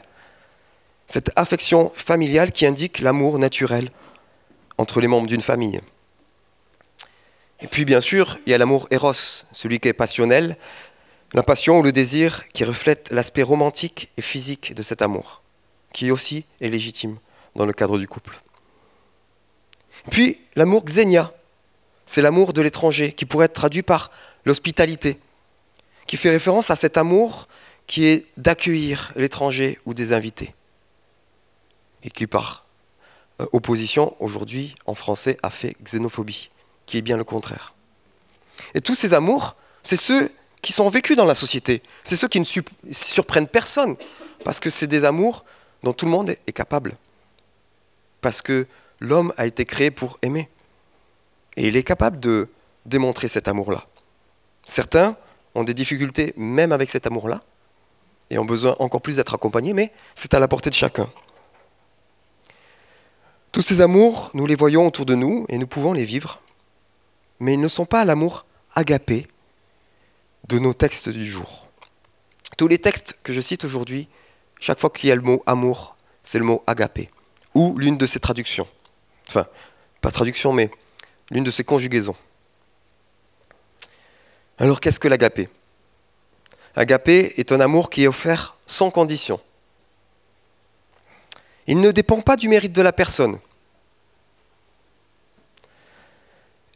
cette 1.06 1.30
affection 1.36 1.90
familiale 1.94 2.52
qui 2.52 2.66
indique 2.66 2.98
l'amour 2.98 3.38
naturel 3.38 3.90
entre 4.78 5.00
les 5.00 5.08
membres 5.08 5.26
d'une 5.26 5.42
famille. 5.42 5.80
Et 7.60 7.66
puis 7.66 7.84
bien 7.84 8.00
sûr, 8.00 8.38
il 8.46 8.50
y 8.50 8.54
a 8.54 8.58
l'amour 8.58 8.86
éros, 8.90 9.12
celui 9.52 9.80
qui 9.80 9.88
est 9.88 9.92
passionnel, 9.92 10.56
la 11.32 11.42
passion 11.42 11.78
ou 11.78 11.82
le 11.82 11.92
désir 11.92 12.46
qui 12.48 12.64
reflète 12.64 13.10
l'aspect 13.10 13.42
romantique 13.42 14.10
et 14.16 14.22
physique 14.22 14.74
de 14.74 14.82
cet 14.82 15.02
amour, 15.02 15.42
qui 15.92 16.10
aussi 16.10 16.44
est 16.60 16.68
légitime 16.68 17.18
dans 17.54 17.66
le 17.66 17.72
cadre 17.72 17.98
du 17.98 18.06
couple. 18.06 18.40
Puis 20.10 20.40
l'amour 20.54 20.84
xénia, 20.84 21.32
c'est 22.04 22.22
l'amour 22.22 22.52
de 22.52 22.62
l'étranger, 22.62 23.12
qui 23.12 23.24
pourrait 23.24 23.46
être 23.46 23.54
traduit 23.54 23.82
par 23.82 24.10
l'hospitalité, 24.44 25.18
qui 26.06 26.16
fait 26.16 26.30
référence 26.30 26.70
à 26.70 26.76
cet 26.76 26.96
amour 26.96 27.48
qui 27.86 28.06
est 28.06 28.26
d'accueillir 28.36 29.12
l'étranger 29.16 29.78
ou 29.86 29.94
des 29.94 30.12
invités. 30.12 30.54
Et 32.02 32.10
qui, 32.10 32.26
par 32.26 32.64
euh, 32.64 32.65
opposition, 33.52 34.16
aujourd'hui, 34.20 34.74
en 34.86 34.94
français, 34.94 35.38
a 35.42 35.50
fait 35.50 35.76
xénophobie, 35.82 36.50
qui 36.86 36.98
est 36.98 37.02
bien 37.02 37.16
le 37.16 37.24
contraire. 37.24 37.74
Et 38.74 38.80
tous 38.80 38.94
ces 38.94 39.14
amours, 39.14 39.56
c'est 39.82 39.96
ceux 39.96 40.30
qui 40.62 40.72
sont 40.72 40.88
vécus 40.88 41.16
dans 41.16 41.26
la 41.26 41.34
société. 41.34 41.82
C'est 42.02 42.16
ceux 42.16 42.28
qui 42.28 42.40
ne 42.40 42.46
surprennent 42.92 43.46
personne, 43.46 43.96
parce 44.44 44.60
que 44.60 44.70
c'est 44.70 44.86
des 44.86 45.04
amours 45.04 45.44
dont 45.82 45.92
tout 45.92 46.06
le 46.06 46.10
monde 46.10 46.30
est 46.30 46.52
capable. 46.52 46.96
Parce 48.20 48.42
que 48.42 48.66
l'homme 49.00 49.32
a 49.36 49.46
été 49.46 49.64
créé 49.64 49.90
pour 49.90 50.18
aimer. 50.22 50.48
Et 51.56 51.68
il 51.68 51.76
est 51.76 51.82
capable 51.82 52.18
de 52.20 52.48
démontrer 52.84 53.28
cet 53.28 53.48
amour-là. 53.48 53.86
Certains 54.64 55.16
ont 55.54 55.64
des 55.64 55.74
difficultés 55.74 56.32
même 56.36 56.72
avec 56.72 56.90
cet 56.90 57.06
amour-là, 57.06 57.42
et 58.30 58.38
ont 58.38 58.44
besoin 58.44 58.74
encore 58.78 59.00
plus 59.00 59.16
d'être 59.16 59.34
accompagnés, 59.34 59.72
mais 59.72 59.92
c'est 60.14 60.34
à 60.34 60.40
la 60.40 60.48
portée 60.48 60.70
de 60.70 60.74
chacun. 60.74 61.08
Tous 63.56 63.62
ces 63.62 63.80
amours, 63.80 64.30
nous 64.34 64.44
les 64.44 64.54
voyons 64.54 64.86
autour 64.86 65.06
de 65.06 65.14
nous 65.14 65.46
et 65.48 65.56
nous 65.56 65.66
pouvons 65.66 65.94
les 65.94 66.04
vivre, 66.04 66.42
mais 67.40 67.54
ils 67.54 67.60
ne 67.60 67.68
sont 67.68 67.86
pas 67.86 68.04
l'amour 68.04 68.44
agapé 68.74 69.26
de 70.46 70.58
nos 70.58 70.74
textes 70.74 71.08
du 71.08 71.24
jour. 71.24 71.66
Tous 72.58 72.68
les 72.68 72.76
textes 72.76 73.16
que 73.22 73.32
je 73.32 73.40
cite 73.40 73.64
aujourd'hui, 73.64 74.08
chaque 74.60 74.78
fois 74.78 74.90
qu'il 74.90 75.08
y 75.08 75.12
a 75.12 75.14
le 75.14 75.22
mot 75.22 75.42
amour, 75.46 75.96
c'est 76.22 76.38
le 76.38 76.44
mot 76.44 76.62
agapé, 76.66 77.08
ou 77.54 77.74
l'une 77.78 77.96
de 77.96 78.04
ses 78.04 78.20
traductions. 78.20 78.68
Enfin, 79.26 79.46
pas 80.02 80.10
traduction, 80.10 80.52
mais 80.52 80.70
l'une 81.30 81.44
de 81.44 81.50
ses 81.50 81.64
conjugaisons. 81.64 82.16
Alors 84.58 84.80
qu'est-ce 84.80 85.00
que 85.00 85.08
l'agapé? 85.08 85.48
Agapé 86.74 87.32
est 87.38 87.52
un 87.52 87.60
amour 87.60 87.88
qui 87.88 88.04
est 88.04 88.06
offert 88.06 88.58
sans 88.66 88.90
condition. 88.90 89.40
Il 91.66 91.80
ne 91.80 91.90
dépend 91.90 92.20
pas 92.20 92.36
du 92.36 92.50
mérite 92.50 92.72
de 92.72 92.82
la 92.82 92.92
personne. 92.92 93.40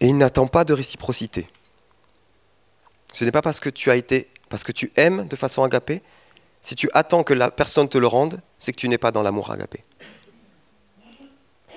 Et 0.00 0.08
il 0.08 0.16
n'attend 0.16 0.46
pas 0.46 0.64
de 0.64 0.72
réciprocité. 0.72 1.46
Ce 3.12 3.24
n'est 3.24 3.32
pas 3.32 3.42
parce 3.42 3.60
que 3.60 3.68
tu 3.68 3.90
as 3.90 3.96
été, 3.96 4.28
parce 4.48 4.64
que 4.64 4.72
tu 4.72 4.92
aimes 4.96 5.26
de 5.28 5.36
façon 5.36 5.62
agapée, 5.62 6.02
si 6.62 6.74
tu 6.74 6.88
attends 6.92 7.22
que 7.22 7.34
la 7.34 7.50
personne 7.50 7.88
te 7.88 7.98
le 7.98 8.06
rende, 8.06 8.40
c'est 8.58 8.72
que 8.72 8.76
tu 8.76 8.88
n'es 8.88 8.98
pas 8.98 9.12
dans 9.12 9.22
l'amour 9.22 9.50
agapé. 9.50 9.80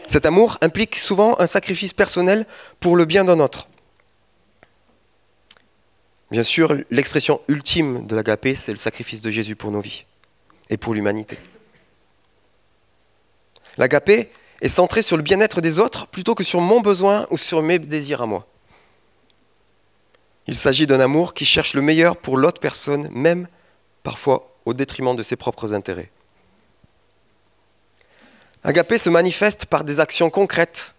Cet 0.07 0.25
amour 0.25 0.57
implique 0.61 0.97
souvent 0.97 1.39
un 1.39 1.47
sacrifice 1.47 1.93
personnel 1.93 2.45
pour 2.79 2.95
le 2.95 3.05
bien 3.05 3.23
d'un 3.23 3.39
autre. 3.39 3.67
Bien 6.29 6.43
sûr, 6.43 6.75
l'expression 6.89 7.41
ultime 7.47 8.05
de 8.07 8.15
l'agapé, 8.15 8.55
c'est 8.55 8.71
le 8.71 8.77
sacrifice 8.77 9.21
de 9.21 9.31
Jésus 9.31 9.55
pour 9.55 9.71
nos 9.71 9.81
vies 9.81 10.05
et 10.69 10.77
pour 10.77 10.93
l'humanité. 10.93 11.37
L'agapé 13.77 14.31
est 14.63 14.69
centré 14.69 15.01
sur 15.01 15.17
le 15.17 15.23
bien-être 15.23 15.59
des 15.59 15.77
autres 15.79 16.07
plutôt 16.07 16.35
que 16.35 16.43
sur 16.43 16.61
mon 16.61 16.79
besoin 16.79 17.27
ou 17.29 17.37
sur 17.37 17.61
mes 17.61 17.79
désirs 17.79 18.21
à 18.21 18.25
moi. 18.25 18.47
Il 20.47 20.55
s'agit 20.55 20.87
d'un 20.87 21.01
amour 21.01 21.33
qui 21.33 21.43
cherche 21.43 21.73
le 21.73 21.81
meilleur 21.81 22.15
pour 22.15 22.37
l'autre 22.37 22.61
personne, 22.61 23.09
même 23.11 23.49
parfois 24.03 24.55
au 24.65 24.73
détriment 24.73 25.17
de 25.17 25.23
ses 25.23 25.35
propres 25.35 25.73
intérêts. 25.73 26.09
Agapé 28.63 28.97
se 28.97 29.09
manifeste 29.09 29.65
par 29.65 29.83
des 29.83 29.99
actions 29.99 30.29
concrètes 30.29 30.95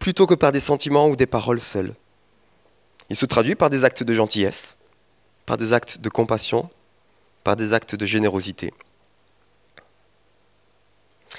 plutôt 0.00 0.26
que 0.26 0.34
par 0.34 0.50
des 0.50 0.60
sentiments 0.60 1.06
ou 1.06 1.14
des 1.14 1.26
paroles 1.26 1.60
seules. 1.60 1.94
Il 3.08 3.14
se 3.14 3.26
traduit 3.26 3.54
par 3.54 3.70
des 3.70 3.84
actes 3.84 4.02
de 4.02 4.12
gentillesse, 4.12 4.76
par 5.46 5.56
des 5.56 5.72
actes 5.72 5.98
de 5.98 6.08
compassion, 6.08 6.68
par 7.44 7.54
des 7.54 7.72
actes 7.72 7.94
de 7.94 8.06
générosité. 8.06 8.72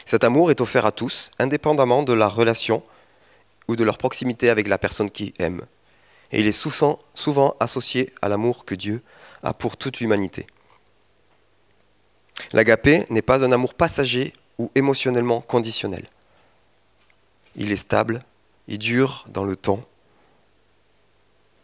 Cet 0.05 0.24
amour 0.24 0.51
est 0.51 0.62
offert 0.62 0.86
à 0.86 0.91
tous, 0.91 1.31
indépendamment 1.39 2.03
de 2.03 2.13
la 2.13 2.27
relation 2.27 2.84
ou 3.67 3.75
de 3.75 3.84
leur 3.84 3.98
proximité 3.98 4.50
avec 4.50 4.67
la 4.67 4.77
personne 4.77 5.12
qui 5.12 5.34
aime. 5.39 5.65
Et 6.31 6.39
il 6.39 6.48
est 6.48 6.51
souvent, 6.51 7.00
associé 7.60 8.13
à 8.22 8.29
l'amour 8.29 8.65
que 8.65 8.75
Dieu 8.75 9.01
a 9.43 9.53
pour 9.53 9.77
toute 9.77 10.00
l'humanité. 10.00 10.48
L'agapé 12.53 13.05
n'est 13.10 13.22
pas 13.22 13.43
un 13.43 13.51
amour 13.51 13.74
passager 13.74 14.34
ou 14.58 14.72
émotionnellement 14.75 15.41
conditionnel. 15.41 16.05
Il 17.55 17.72
est 17.72 17.77
stable, 17.77 18.24
il 18.67 18.77
dure 18.77 19.25
dans 19.29 19.43
le 19.43 19.55
temps, 19.55 19.84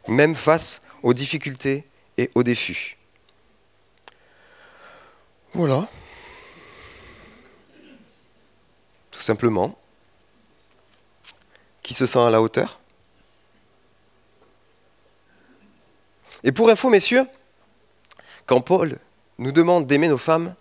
même 0.08 0.36
face 0.36 0.82
aux 1.03 1.13
difficultés 1.13 1.86
et 2.17 2.29
aux 2.36 2.44
défis. 2.44 2.96
Voilà. 5.53 5.88
Tout 9.18 9.24
simplement. 9.24 9.76
Qui 11.82 11.96
se 11.96 12.06
sent 12.06 12.20
à 12.20 12.30
la 12.30 12.40
hauteur. 12.40 12.80
Et 16.44 16.52
pour 16.52 16.70
info, 16.70 16.92
messieurs, 16.92 17.26
quand 18.46 18.62
Paul 18.62 19.00
nous 19.40 19.52
demande 19.52 19.88
d'aimer 19.88 20.08
nos 20.08 20.20
femmes, 20.20 20.54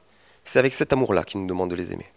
c'est 0.43 0.59
avec 0.59 0.73
cet 0.73 0.95
amour-là 0.95 1.23
qu'il 1.23 1.39
nous 1.43 1.47
demande 1.47 1.69
de 1.69 1.77
les 1.77 1.93
aimer. 1.93 2.11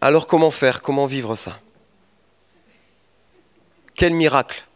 Alors 0.00 0.26
comment 0.26 0.50
faire 0.50 0.82
Comment 0.82 1.06
vivre 1.06 1.36
ça? 1.36 1.60
Quel 3.94 4.12
miracle? 4.12 4.66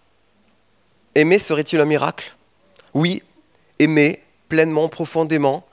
Aimer 1.16 1.40
serait-il 1.40 1.80
un 1.80 1.84
miracle? 1.84 2.34
Oui, 2.94 3.22
aimer 3.78 4.22
pleinement, 4.48 4.88
profondément, 4.88 5.66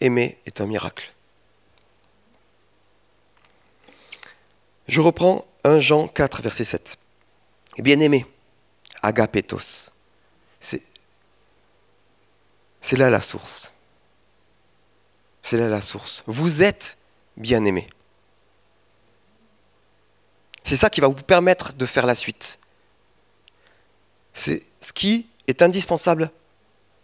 aimer 0.00 0.38
est 0.46 0.60
un 0.60 0.66
miracle. 0.66 1.12
Je 4.88 5.00
reprends 5.00 5.46
1 5.64 5.78
Jean 5.78 6.08
4, 6.08 6.42
verset 6.42 6.64
7. 6.64 6.98
Bien-aimé, 7.78 8.26
agapetos, 9.02 9.92
C'est 10.60 10.82
là 12.96 13.08
la 13.08 13.20
source. 13.20 13.72
C'est 15.42 15.56
là 15.56 15.68
la 15.68 15.80
source. 15.80 16.24
Vous 16.26 16.62
êtes 16.62 16.96
bien-aimés. 17.36 17.86
C'est 20.64 20.76
ça 20.76 20.90
qui 20.90 21.00
va 21.00 21.06
vous 21.06 21.14
permettre 21.14 21.72
de 21.74 21.86
faire 21.86 22.06
la 22.06 22.14
suite. 22.14 22.58
C'est 24.34 24.64
ce 24.80 24.92
qui 24.92 25.29
est 25.46 25.62
indispensable 25.62 26.30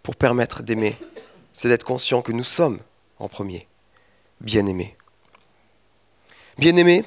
pour 0.03 0.17
permettre 0.17 0.63
d'aimer. 0.63 0.97
C'est 1.53 1.69
d'être 1.69 1.85
conscient 1.85 2.23
que 2.23 2.33
nous 2.33 2.45
sommes 2.45 2.81
en 3.19 3.29
premier 3.29 3.67
bien-aimés. 4.41 4.97
Bien-aimés, 6.59 7.05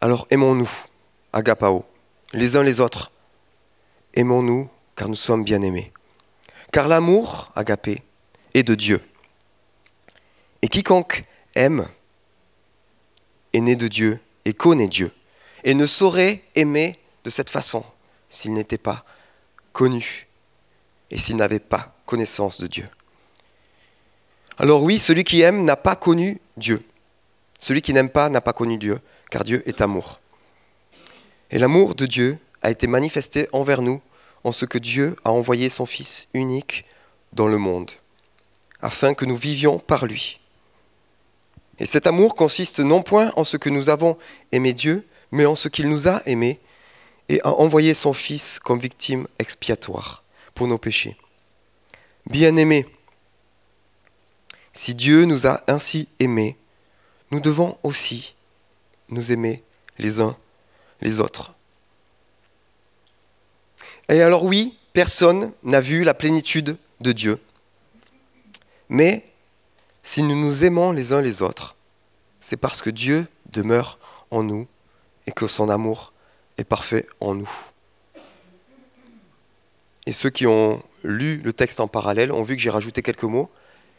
alors 0.00 0.26
aimons-nous, 0.30 0.70
agapao, 1.32 1.84
les 2.32 2.56
uns 2.56 2.62
les 2.62 2.80
autres. 2.80 3.10
Aimons-nous 4.14 4.68
car 4.96 5.08
nous 5.08 5.16
sommes 5.16 5.44
bien-aimés. 5.44 5.92
Car 6.72 6.88
l'amour, 6.88 7.52
agapé, 7.56 8.02
est 8.54 8.62
de 8.62 8.74
Dieu. 8.74 9.02
Et 10.62 10.68
quiconque 10.68 11.24
aime 11.54 11.88
est 13.52 13.60
né 13.60 13.76
de 13.76 13.88
Dieu 13.88 14.20
et 14.44 14.52
connaît 14.52 14.88
Dieu, 14.88 15.12
et 15.64 15.74
ne 15.74 15.86
saurait 15.86 16.42
aimer 16.54 16.98
de 17.24 17.30
cette 17.30 17.50
façon 17.50 17.84
s'il 18.28 18.52
n'était 18.52 18.78
pas 18.78 19.04
et 21.10 21.18
s'il 21.18 21.36
n'avait 21.36 21.58
pas 21.58 21.94
connaissance 22.06 22.60
de 22.60 22.66
Dieu. 22.66 22.88
Alors 24.58 24.82
oui, 24.82 24.98
celui 24.98 25.24
qui 25.24 25.40
aime 25.40 25.64
n'a 25.64 25.76
pas 25.76 25.96
connu 25.96 26.40
Dieu. 26.56 26.82
Celui 27.58 27.80
qui 27.80 27.92
n'aime 27.92 28.10
pas 28.10 28.28
n'a 28.28 28.40
pas 28.40 28.52
connu 28.52 28.76
Dieu, 28.76 29.00
car 29.30 29.44
Dieu 29.44 29.62
est 29.66 29.80
amour. 29.80 30.20
Et 31.50 31.58
l'amour 31.58 31.94
de 31.94 32.06
Dieu 32.06 32.38
a 32.62 32.70
été 32.70 32.86
manifesté 32.86 33.48
envers 33.52 33.80
nous 33.80 34.00
en 34.44 34.52
ce 34.52 34.66
que 34.66 34.78
Dieu 34.78 35.16
a 35.24 35.30
envoyé 35.30 35.68
son 35.68 35.86
Fils 35.86 36.28
unique 36.34 36.84
dans 37.32 37.48
le 37.48 37.58
monde, 37.58 37.90
afin 38.82 39.14
que 39.14 39.24
nous 39.24 39.36
vivions 39.36 39.78
par 39.78 40.06
lui. 40.06 40.40
Et 41.78 41.86
cet 41.86 42.06
amour 42.06 42.34
consiste 42.34 42.80
non 42.80 43.02
point 43.02 43.32
en 43.36 43.44
ce 43.44 43.56
que 43.56 43.70
nous 43.70 43.88
avons 43.88 44.18
aimé 44.52 44.74
Dieu, 44.74 45.06
mais 45.32 45.46
en 45.46 45.56
ce 45.56 45.68
qu'il 45.68 45.88
nous 45.88 46.08
a 46.08 46.22
aimés 46.26 46.60
et 47.30 47.40
a 47.44 47.52
envoyé 47.54 47.94
son 47.94 48.12
Fils 48.12 48.58
comme 48.58 48.80
victime 48.80 49.28
expiatoire 49.38 50.24
pour 50.52 50.66
nos 50.66 50.78
péchés. 50.78 51.16
Bien-aimés, 52.26 52.86
si 54.72 54.94
Dieu 54.94 55.24
nous 55.26 55.46
a 55.46 55.62
ainsi 55.68 56.08
aimés, 56.18 56.56
nous 57.30 57.38
devons 57.38 57.78
aussi 57.84 58.34
nous 59.08 59.30
aimer 59.30 59.62
les 59.98 60.20
uns 60.20 60.36
les 61.00 61.20
autres. 61.20 61.54
Et 64.08 64.20
alors 64.20 64.44
oui, 64.44 64.76
personne 64.92 65.52
n'a 65.62 65.80
vu 65.80 66.02
la 66.02 66.14
plénitude 66.14 66.76
de 67.00 67.12
Dieu. 67.12 67.40
Mais 68.88 69.24
si 70.02 70.24
nous 70.24 70.34
nous 70.34 70.64
aimons 70.64 70.90
les 70.90 71.12
uns 71.12 71.22
les 71.22 71.42
autres, 71.42 71.76
c'est 72.40 72.56
parce 72.56 72.82
que 72.82 72.90
Dieu 72.90 73.28
demeure 73.52 74.00
en 74.32 74.42
nous 74.42 74.66
et 75.28 75.32
que 75.32 75.46
son 75.46 75.68
amour 75.68 76.12
parfait 76.64 77.06
en 77.20 77.34
nous. 77.34 77.50
Et 80.06 80.12
ceux 80.12 80.30
qui 80.30 80.46
ont 80.46 80.82
lu 81.04 81.38
le 81.38 81.52
texte 81.52 81.80
en 81.80 81.88
parallèle 81.88 82.32
ont 82.32 82.42
vu 82.42 82.56
que 82.56 82.62
j'ai 82.62 82.70
rajouté 82.70 83.02
quelques 83.02 83.24
mots 83.24 83.50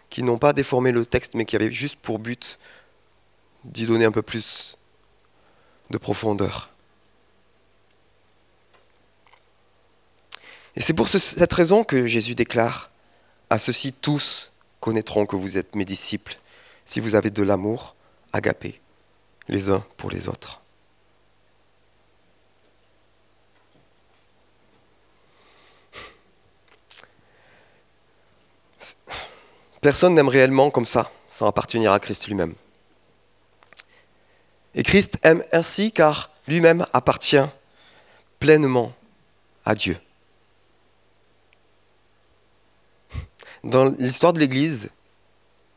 qui 0.09 0.23
n'ont 0.23 0.37
pas 0.37 0.53
déformé 0.53 0.91
le 0.91 1.05
texte, 1.05 1.35
mais 1.35 1.45
qui 1.45 1.55
avaient 1.55 1.71
juste 1.71 1.95
pour 1.95 2.19
but 2.19 2.59
d'y 3.63 3.85
donner 3.85 4.05
un 4.05 4.11
peu 4.11 4.21
plus 4.21 4.77
de 5.89 5.97
profondeur. 5.97 6.69
Et 10.75 10.81
c'est 10.81 10.93
pour 10.93 11.07
cette 11.07 11.53
raison 11.53 11.83
que 11.83 12.05
Jésus 12.05 12.35
déclare, 12.35 12.91
à 13.49 13.59
ceux-ci 13.59 13.93
tous 13.93 14.51
connaîtront 14.79 15.25
que 15.25 15.35
vous 15.35 15.57
êtes 15.57 15.75
mes 15.75 15.85
disciples, 15.85 16.37
si 16.85 16.99
vous 16.99 17.15
avez 17.15 17.29
de 17.29 17.43
l'amour 17.43 17.95
agapé 18.33 18.81
les 19.47 19.69
uns 19.69 19.85
pour 19.97 20.09
les 20.11 20.27
autres. 20.27 20.60
Personne 29.81 30.13
n'aime 30.13 30.29
réellement 30.29 30.69
comme 30.69 30.85
ça, 30.85 31.11
sans 31.27 31.47
appartenir 31.47 31.91
à 31.91 31.99
Christ 31.99 32.27
lui-même. 32.27 32.53
Et 34.75 34.83
Christ 34.83 35.17
aime 35.23 35.43
ainsi 35.51 35.91
car 35.91 36.29
lui-même 36.47 36.85
appartient 36.93 37.45
pleinement 38.39 38.93
à 39.65 39.75
Dieu. 39.75 39.97
Dans 43.63 43.85
l'histoire 43.99 44.33
de 44.33 44.39
l'Église, 44.39 44.89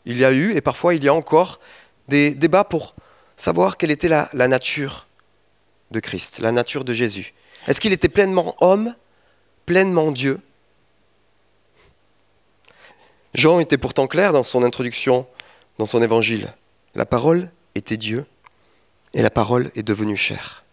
il 0.05 0.19
y 0.19 0.25
a 0.25 0.33
eu, 0.33 0.55
et 0.55 0.61
parfois 0.61 0.95
il 0.95 1.03
y 1.03 1.09
a 1.09 1.14
encore, 1.14 1.61
des 2.09 2.35
débats 2.35 2.64
pour 2.64 2.95
savoir 3.37 3.77
quelle 3.77 3.90
était 3.90 4.09
la, 4.09 4.29
nature 4.35 5.07
de 5.90 6.01
Christ, 6.01 6.38
la 6.40 6.53
nature 6.53 6.85
de 6.85 6.93
Jésus. 6.93 7.35
Est-ce 7.67 7.81
qu'il 7.81 7.93
était 7.93 8.09
pleinement 8.09 8.55
homme, 8.61 8.95
pleinement 9.67 10.12
Dieu 10.12 10.40
Jean 13.35 13.59
était 13.59 13.79
pourtant 13.79 14.07
clair 14.07 14.33
dans 14.33 14.44
son 14.44 14.62
introduction, 14.62 15.27
dans 15.79 15.87
son 15.87 16.03
évangile. 16.03 16.55
La 16.94 17.05
parole 17.05 17.51
était 17.75 17.97
Dieu 17.97 18.27
et 19.12 19.23
la 19.23 19.31
parole 19.31 19.70
est 19.75 19.83
devenue 19.83 20.16
chair. 20.16 20.64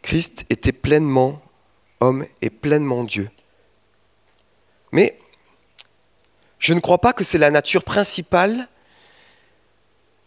Christ 0.00 0.44
était 0.50 0.72
pleinement 0.72 1.40
homme 2.00 2.26
et 2.40 2.50
pleinement 2.50 3.04
Dieu. 3.04 3.30
Mais 4.90 5.18
je 6.58 6.74
ne 6.74 6.80
crois 6.80 6.98
pas 6.98 7.12
que 7.12 7.24
c'est 7.24 7.38
la 7.38 7.50
nature 7.50 7.84
principale 7.84 8.68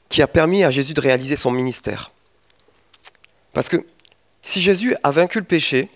qui 0.09 0.21
a 0.21 0.27
permis 0.27 0.63
à 0.63 0.69
Jésus 0.69 0.93
de 0.93 1.01
réaliser 1.01 1.35
son 1.35 1.51
ministère. 1.51 2.11
Parce 3.53 3.69
que 3.69 3.85
si 4.41 4.61
Jésus 4.61 4.95
a 5.03 5.11
vaincu 5.11 5.39
le 5.39 5.45
péché, 5.45 5.89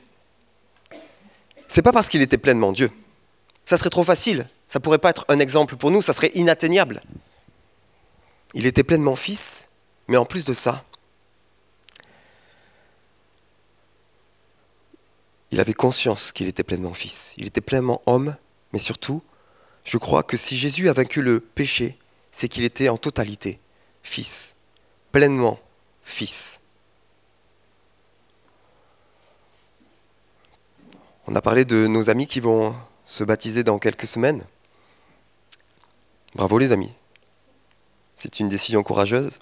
c'est 1.67 1.81
pas 1.81 1.91
parce 1.91 2.09
qu'il 2.09 2.21
était 2.21 2.37
pleinement 2.37 2.71
Dieu. 2.71 2.91
Ça 3.69 3.77
serait 3.77 3.91
trop 3.91 4.03
facile. 4.03 4.47
Ça 4.67 4.79
pourrait 4.79 4.97
pas 4.97 5.11
être 5.11 5.25
un 5.27 5.37
exemple 5.37 5.75
pour 5.75 5.91
nous, 5.91 6.01
ça 6.01 6.11
serait 6.11 6.31
inatteignable. 6.33 7.03
Il 8.55 8.65
était 8.65 8.81
pleinement 8.81 9.15
fils, 9.15 9.69
mais 10.07 10.17
en 10.17 10.25
plus 10.25 10.43
de 10.43 10.55
ça, 10.55 10.83
il 15.51 15.59
avait 15.59 15.75
conscience 15.75 16.31
qu'il 16.31 16.47
était 16.47 16.63
pleinement 16.63 16.95
fils. 16.95 17.35
Il 17.37 17.45
était 17.45 17.61
pleinement 17.61 18.01
homme, 18.07 18.35
mais 18.73 18.79
surtout, 18.79 19.21
je 19.83 19.99
crois 19.99 20.23
que 20.23 20.35
si 20.35 20.57
Jésus 20.57 20.89
a 20.89 20.93
vaincu 20.93 21.21
le 21.21 21.39
péché, 21.39 21.99
c'est 22.31 22.49
qu'il 22.49 22.63
était 22.63 22.89
en 22.89 22.97
totalité 22.97 23.59
fils, 24.01 24.55
pleinement 25.11 25.59
fils. 26.01 26.59
On 31.27 31.35
a 31.35 31.41
parlé 31.43 31.65
de 31.65 31.85
nos 31.85 32.09
amis 32.09 32.25
qui 32.25 32.39
vont 32.39 32.75
se 33.09 33.23
baptiser 33.23 33.63
dans 33.63 33.79
quelques 33.79 34.05
semaines. 34.05 34.45
Bravo 36.35 36.59
les 36.59 36.71
amis. 36.71 36.93
C'est 38.19 38.39
une 38.39 38.49
décision 38.49 38.83
courageuse. 38.83 39.39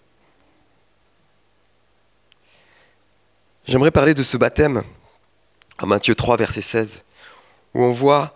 J'aimerais 3.66 3.92
parler 3.92 4.14
de 4.14 4.24
ce 4.24 4.38
baptême 4.38 4.84
à 5.80 5.86
Matthieu 5.86 6.16
3, 6.16 6.38
verset 6.38 6.62
16, 6.62 7.02
où 7.74 7.84
on 7.84 7.92
voit, 7.92 8.34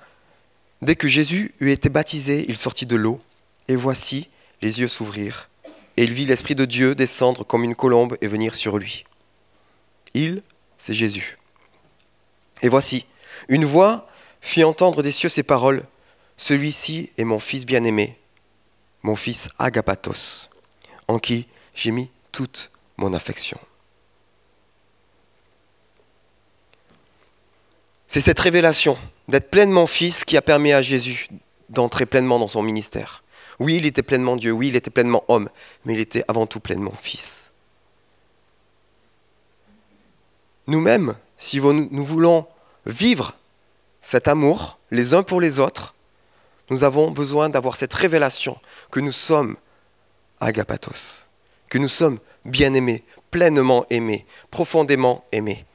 dès 0.81 0.97
que 0.97 1.07
Jésus 1.07 1.55
eut 1.61 1.71
été 1.71 1.87
baptisé, 1.87 2.45
il 2.49 2.57
sortit 2.57 2.85
de 2.85 2.97
l'eau, 2.97 3.21
et 3.69 3.77
voici, 3.77 4.27
les 4.61 4.81
yeux 4.81 4.89
s'ouvrirent, 4.89 5.47
et 5.95 6.03
il 6.03 6.11
vit 6.11 6.25
l'Esprit 6.25 6.55
de 6.55 6.65
Dieu 6.65 6.93
descendre 6.93 7.45
comme 7.45 7.63
une 7.63 7.75
colombe 7.75 8.17
et 8.19 8.27
venir 8.27 8.53
sur 8.53 8.77
lui. 8.77 9.05
Il, 10.13 10.43
c'est 10.77 10.93
Jésus. 10.93 11.37
Et 12.61 12.67
voici, 12.67 13.05
une 13.47 13.63
voix 13.63 14.10
fit 14.41 14.63
entendre 14.63 15.03
des 15.03 15.11
cieux 15.11 15.29
ces 15.29 15.43
paroles 15.43 15.85
Celui-ci 16.35 17.11
est 17.17 17.23
mon 17.23 17.39
fils 17.39 17.65
bien-aimé, 17.65 18.17
mon 19.03 19.15
fils 19.15 19.49
Agapatos, 19.59 20.49
en 21.07 21.19
qui 21.19 21.47
j'ai 21.73 21.91
mis 21.91 22.09
toute 22.31 22.71
mon 22.97 23.13
affection. 23.13 23.59
C'est 28.07 28.19
cette 28.19 28.39
révélation 28.39 28.97
d'être 29.29 29.49
pleinement 29.49 29.87
fils 29.87 30.25
qui 30.25 30.35
a 30.35 30.41
permis 30.41 30.73
à 30.73 30.81
Jésus 30.81 31.29
d'entrer 31.69 32.05
pleinement 32.05 32.39
dans 32.39 32.49
son 32.49 32.61
ministère. 32.61 33.23
Oui, 33.59 33.77
il 33.77 33.85
était 33.85 34.03
pleinement 34.03 34.35
Dieu, 34.35 34.51
oui, 34.51 34.67
il 34.67 34.75
était 34.75 34.89
pleinement 34.89 35.23
homme, 35.27 35.49
mais 35.85 35.93
il 35.93 35.99
était 35.99 36.23
avant 36.27 36.47
tout 36.47 36.59
pleinement 36.59 36.91
fils. 36.91 37.53
Nous-mêmes, 40.67 41.15
si 41.37 41.59
nous 41.59 42.03
voulons 42.03 42.47
vivre 42.85 43.37
cet 44.01 44.27
amour 44.27 44.79
les 44.89 45.13
uns 45.13 45.23
pour 45.23 45.39
les 45.39 45.59
autres, 45.59 45.93
nous 46.69 46.83
avons 46.83 47.11
besoin 47.11 47.49
d'avoir 47.49 47.75
cette 47.75 47.93
révélation 47.93 48.59
que 48.91 48.99
nous 48.99 49.11
sommes 49.11 49.57
agapatos, 50.39 51.27
que 51.69 51.77
nous 51.77 51.89
sommes 51.89 52.19
bien-aimés, 52.45 53.03
pleinement 53.29 53.85
aimés, 53.89 54.25
profondément 54.49 55.23
aimés. 55.31 55.65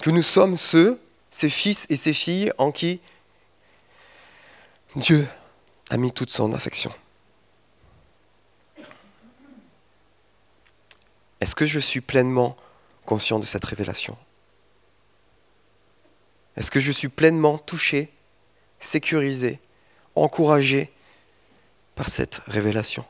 Que 0.00 0.10
nous 0.10 0.22
sommes 0.22 0.56
ceux, 0.56 1.00
ces 1.30 1.48
fils 1.48 1.86
et 1.88 1.96
ces 1.96 2.12
filles 2.12 2.52
en 2.58 2.70
qui 2.70 3.00
Dieu 4.96 5.26
a 5.90 5.96
mis 5.96 6.12
toute 6.12 6.30
son 6.30 6.52
affection. 6.52 6.92
Est-ce 11.40 11.54
que 11.54 11.66
je 11.66 11.78
suis 11.78 12.00
pleinement 12.00 12.56
conscient 13.04 13.38
de 13.38 13.44
cette 13.44 13.64
révélation? 13.64 14.16
Est-ce 16.56 16.70
que 16.70 16.80
je 16.80 16.92
suis 16.92 17.08
pleinement 17.08 17.58
touché, 17.58 18.12
sécurisé, 18.78 19.60
encouragé 20.14 20.92
par 21.94 22.08
cette 22.08 22.40
révélation 22.46 23.04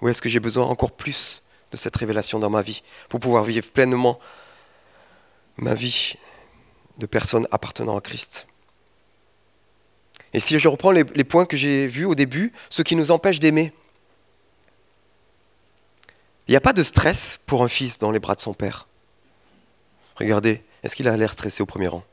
Ou 0.00 0.08
est-ce 0.08 0.22
que 0.22 0.28
j'ai 0.28 0.40
besoin 0.40 0.66
encore 0.66 0.92
plus 0.92 1.42
de 1.72 1.76
cette 1.76 1.96
révélation 1.96 2.38
dans 2.38 2.50
ma 2.50 2.62
vie 2.62 2.82
pour 3.08 3.20
pouvoir 3.20 3.44
vivre 3.44 3.70
pleinement 3.70 4.18
ma 5.56 5.74
vie 5.74 6.14
de 6.98 7.06
personne 7.06 7.46
appartenant 7.50 7.96
à 7.96 8.00
Christ 8.00 8.46
Et 10.32 10.40
si 10.40 10.58
je 10.58 10.68
reprends 10.68 10.90
les, 10.90 11.04
points 11.04 11.46
que 11.46 11.56
j'ai 11.56 11.86
vus 11.86 12.06
au 12.06 12.14
début, 12.14 12.52
ce 12.70 12.82
qui 12.82 12.96
nous 12.96 13.10
empêche 13.10 13.40
d'aimer, 13.40 13.72
il 16.48 16.52
n'y 16.52 16.56
a 16.56 16.60
pas 16.60 16.72
de 16.72 16.82
stress 16.82 17.38
pour 17.46 17.62
un 17.62 17.68
fils 17.68 17.98
dans 17.98 18.10
les 18.10 18.18
bras 18.18 18.34
de 18.34 18.40
son 18.40 18.54
père. 18.54 18.88
Regardez, 20.20 20.62
est-ce 20.82 20.94
qu'il 20.94 21.08
a 21.08 21.16
l'air 21.16 21.32
stressé 21.32 21.62
au 21.62 21.66
premier 21.66 21.88
rang? 21.88 22.04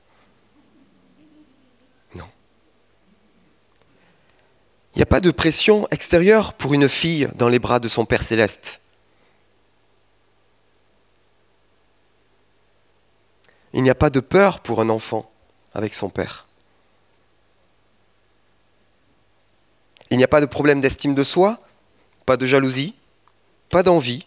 Non. 2.15 2.27
Il 4.95 4.99
n'y 4.99 5.03
a 5.03 5.07
pas 5.07 5.19
de 5.19 5.29
pression 5.29 5.87
extérieure 5.91 6.53
pour 6.53 6.73
une 6.73 6.87
fille 6.87 7.27
dans 7.35 7.49
les 7.49 7.59
bras 7.59 7.79
de 7.79 7.89
son 7.89 8.05
Père 8.05 8.23
céleste? 8.23 8.79
Il 13.73 13.83
n'y 13.83 13.89
a 13.89 13.95
pas 13.95 14.09
de 14.09 14.21
peur 14.21 14.61
pour 14.61 14.79
un 14.79 14.89
enfant 14.89 15.29
avec 15.73 15.93
son 15.93 16.09
Père. 16.09 16.47
Il 20.09 20.17
n'y 20.17 20.23
a 20.23 20.29
pas 20.29 20.39
de 20.39 20.45
problème 20.45 20.79
d'estime 20.79 21.13
de 21.13 21.23
soi, 21.23 21.59
pas 22.25 22.37
de 22.37 22.45
jalousie, 22.45 22.95
pas 23.69 23.83
d'envie, 23.83 24.25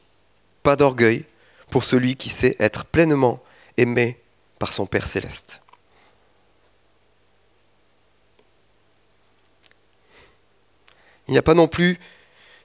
pas 0.62 0.76
d'orgueil 0.76 1.24
pour 1.70 1.84
celui 1.84 2.16
qui 2.16 2.28
sait 2.28 2.56
être 2.60 2.84
pleinement 2.84 3.42
aimé 3.76 4.18
par 4.58 4.72
son 4.72 4.86
Père 4.86 5.06
céleste. 5.06 5.62
Il 11.28 11.32
n'y 11.32 11.38
a 11.38 11.42
pas 11.42 11.54
non 11.54 11.68
plus 11.68 11.98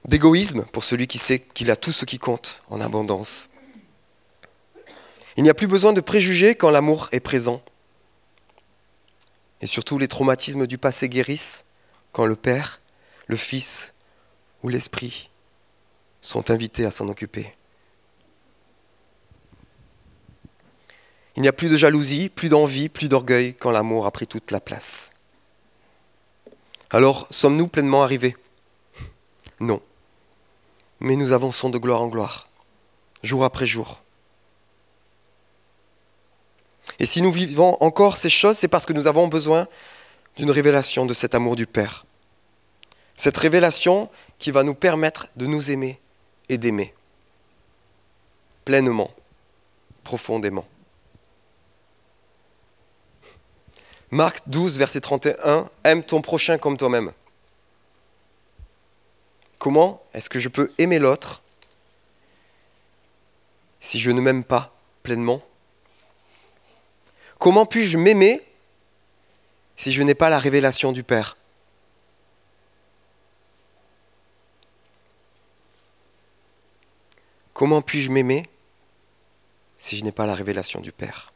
d'égoïsme 0.06 0.64
pour 0.72 0.84
celui 0.84 1.06
qui 1.06 1.18
sait 1.18 1.38
qu'il 1.38 1.70
a 1.70 1.76
tout 1.76 1.92
ce 1.92 2.04
qui 2.04 2.18
compte 2.18 2.62
en 2.68 2.80
abondance. 2.80 3.48
Il 5.36 5.42
n'y 5.42 5.50
a 5.50 5.54
plus 5.54 5.66
besoin 5.66 5.92
de 5.92 6.00
préjugés 6.00 6.54
quand 6.54 6.70
l'amour 6.70 7.08
est 7.12 7.20
présent. 7.20 7.62
Et 9.60 9.66
surtout 9.66 9.98
les 9.98 10.08
traumatismes 10.08 10.66
du 10.66 10.78
passé 10.78 11.08
guérissent 11.08 11.64
quand 12.12 12.26
le 12.26 12.36
Père, 12.36 12.80
le 13.26 13.36
Fils 13.36 13.92
ou 14.62 14.68
l'Esprit 14.68 15.30
sont 16.20 16.50
invités 16.50 16.84
à 16.84 16.90
s'en 16.90 17.08
occuper. 17.08 17.54
Il 21.36 21.42
n'y 21.42 21.48
a 21.48 21.52
plus 21.52 21.68
de 21.68 21.76
jalousie, 21.76 22.28
plus 22.28 22.48
d'envie, 22.48 22.88
plus 22.88 23.08
d'orgueil 23.08 23.54
quand 23.54 23.70
l'amour 23.70 24.06
a 24.06 24.10
pris 24.10 24.26
toute 24.26 24.50
la 24.50 24.60
place. 24.60 25.12
Alors, 26.90 27.26
sommes-nous 27.30 27.68
pleinement 27.68 28.02
arrivés? 28.02 28.36
Non. 29.60 29.82
Mais 31.00 31.16
nous 31.16 31.32
avançons 31.32 31.68
de 31.68 31.78
gloire 31.78 32.00
en 32.00 32.08
gloire, 32.08 32.48
jour 33.22 33.44
après 33.44 33.66
jour. 33.66 34.02
Et 36.98 37.06
si 37.06 37.20
nous 37.20 37.32
vivons 37.32 37.76
encore 37.80 38.16
ces 38.16 38.30
choses, 38.30 38.56
c'est 38.56 38.68
parce 38.68 38.86
que 38.86 38.94
nous 38.94 39.06
avons 39.06 39.28
besoin 39.28 39.66
d'une 40.36 40.50
révélation 40.50 41.04
de 41.04 41.12
cet 41.12 41.34
amour 41.34 41.56
du 41.56 41.66
Père. 41.66 42.06
Cette 43.16 43.36
révélation 43.36 44.08
qui 44.38 44.50
va 44.50 44.62
nous 44.62 44.74
permettre 44.74 45.28
de 45.36 45.46
nous 45.46 45.70
aimer 45.70 46.00
et 46.48 46.58
d'aimer 46.58 46.94
pleinement, 48.64 49.10
profondément. 50.02 50.66
Marc 54.10 54.48
12, 54.48 54.78
verset 54.78 55.00
31, 55.00 55.68
Aime 55.84 56.02
ton 56.02 56.20
prochain 56.22 56.58
comme 56.58 56.76
toi-même. 56.76 57.12
Comment 59.58 60.02
est-ce 60.14 60.30
que 60.30 60.38
je 60.38 60.48
peux 60.48 60.72
aimer 60.78 60.98
l'autre 60.98 61.42
si 63.80 63.98
je 63.98 64.10
ne 64.10 64.20
m'aime 64.20 64.44
pas 64.44 64.72
pleinement? 65.02 65.42
Comment 67.38 67.66
puis-je 67.66 67.98
m'aimer 67.98 68.42
si 69.76 69.92
je 69.92 70.02
n'ai 70.02 70.14
pas 70.14 70.30
la 70.30 70.38
révélation 70.38 70.92
du 70.92 71.02
Père? 71.02 71.36
Comment 77.52 77.82
puis-je 77.82 78.10
m'aimer 78.10 78.44
si 79.78 79.96
je 79.96 80.04
n'ai 80.04 80.12
pas 80.12 80.26
la 80.26 80.34
révélation 80.34 80.80
du 80.80 80.92
Père? 80.92 81.32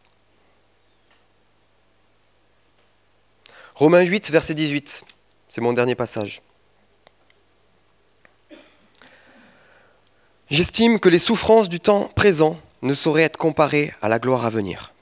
Romains 3.80 4.02
8, 4.02 4.30
verset 4.30 4.52
18, 4.52 5.04
c'est 5.48 5.62
mon 5.62 5.72
dernier 5.72 5.94
passage. 5.94 6.42
J'estime 10.50 11.00
que 11.00 11.08
les 11.08 11.18
souffrances 11.18 11.70
du 11.70 11.80
temps 11.80 12.10
présent 12.14 12.60
ne 12.82 12.92
sauraient 12.92 13.22
être 13.22 13.38
comparées 13.38 13.94
à 14.02 14.10
la 14.10 14.18
gloire 14.18 14.44
à 14.44 14.50
venir. 14.50 14.92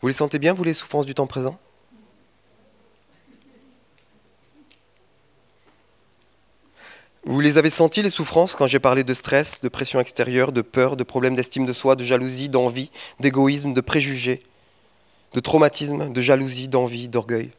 Vous 0.00 0.08
les 0.08 0.14
sentez 0.14 0.40
bien, 0.40 0.52
vous, 0.52 0.64
les 0.64 0.74
souffrances 0.74 1.06
du 1.06 1.14
temps 1.14 1.28
présent? 1.28 1.60
Vous 7.22 7.38
les 7.38 7.56
avez 7.56 7.70
senties, 7.70 8.02
les 8.02 8.10
souffrances, 8.10 8.56
quand 8.56 8.66
j'ai 8.66 8.80
parlé 8.80 9.04
de 9.04 9.14
stress, 9.14 9.60
de 9.60 9.68
pression 9.68 10.00
extérieure, 10.00 10.50
de 10.50 10.60
peur, 10.60 10.96
de 10.96 11.04
problèmes 11.04 11.36
d'estime 11.36 11.66
de 11.66 11.72
soi, 11.72 11.94
de 11.94 12.02
jalousie, 12.02 12.48
d'envie, 12.48 12.90
d'égoïsme, 13.20 13.74
de 13.74 13.80
préjugés, 13.80 14.42
de 15.34 15.40
traumatisme, 15.40 16.12
de 16.12 16.20
jalousie, 16.20 16.68
d'envie, 16.68 17.08
d'orgueil 17.08 17.50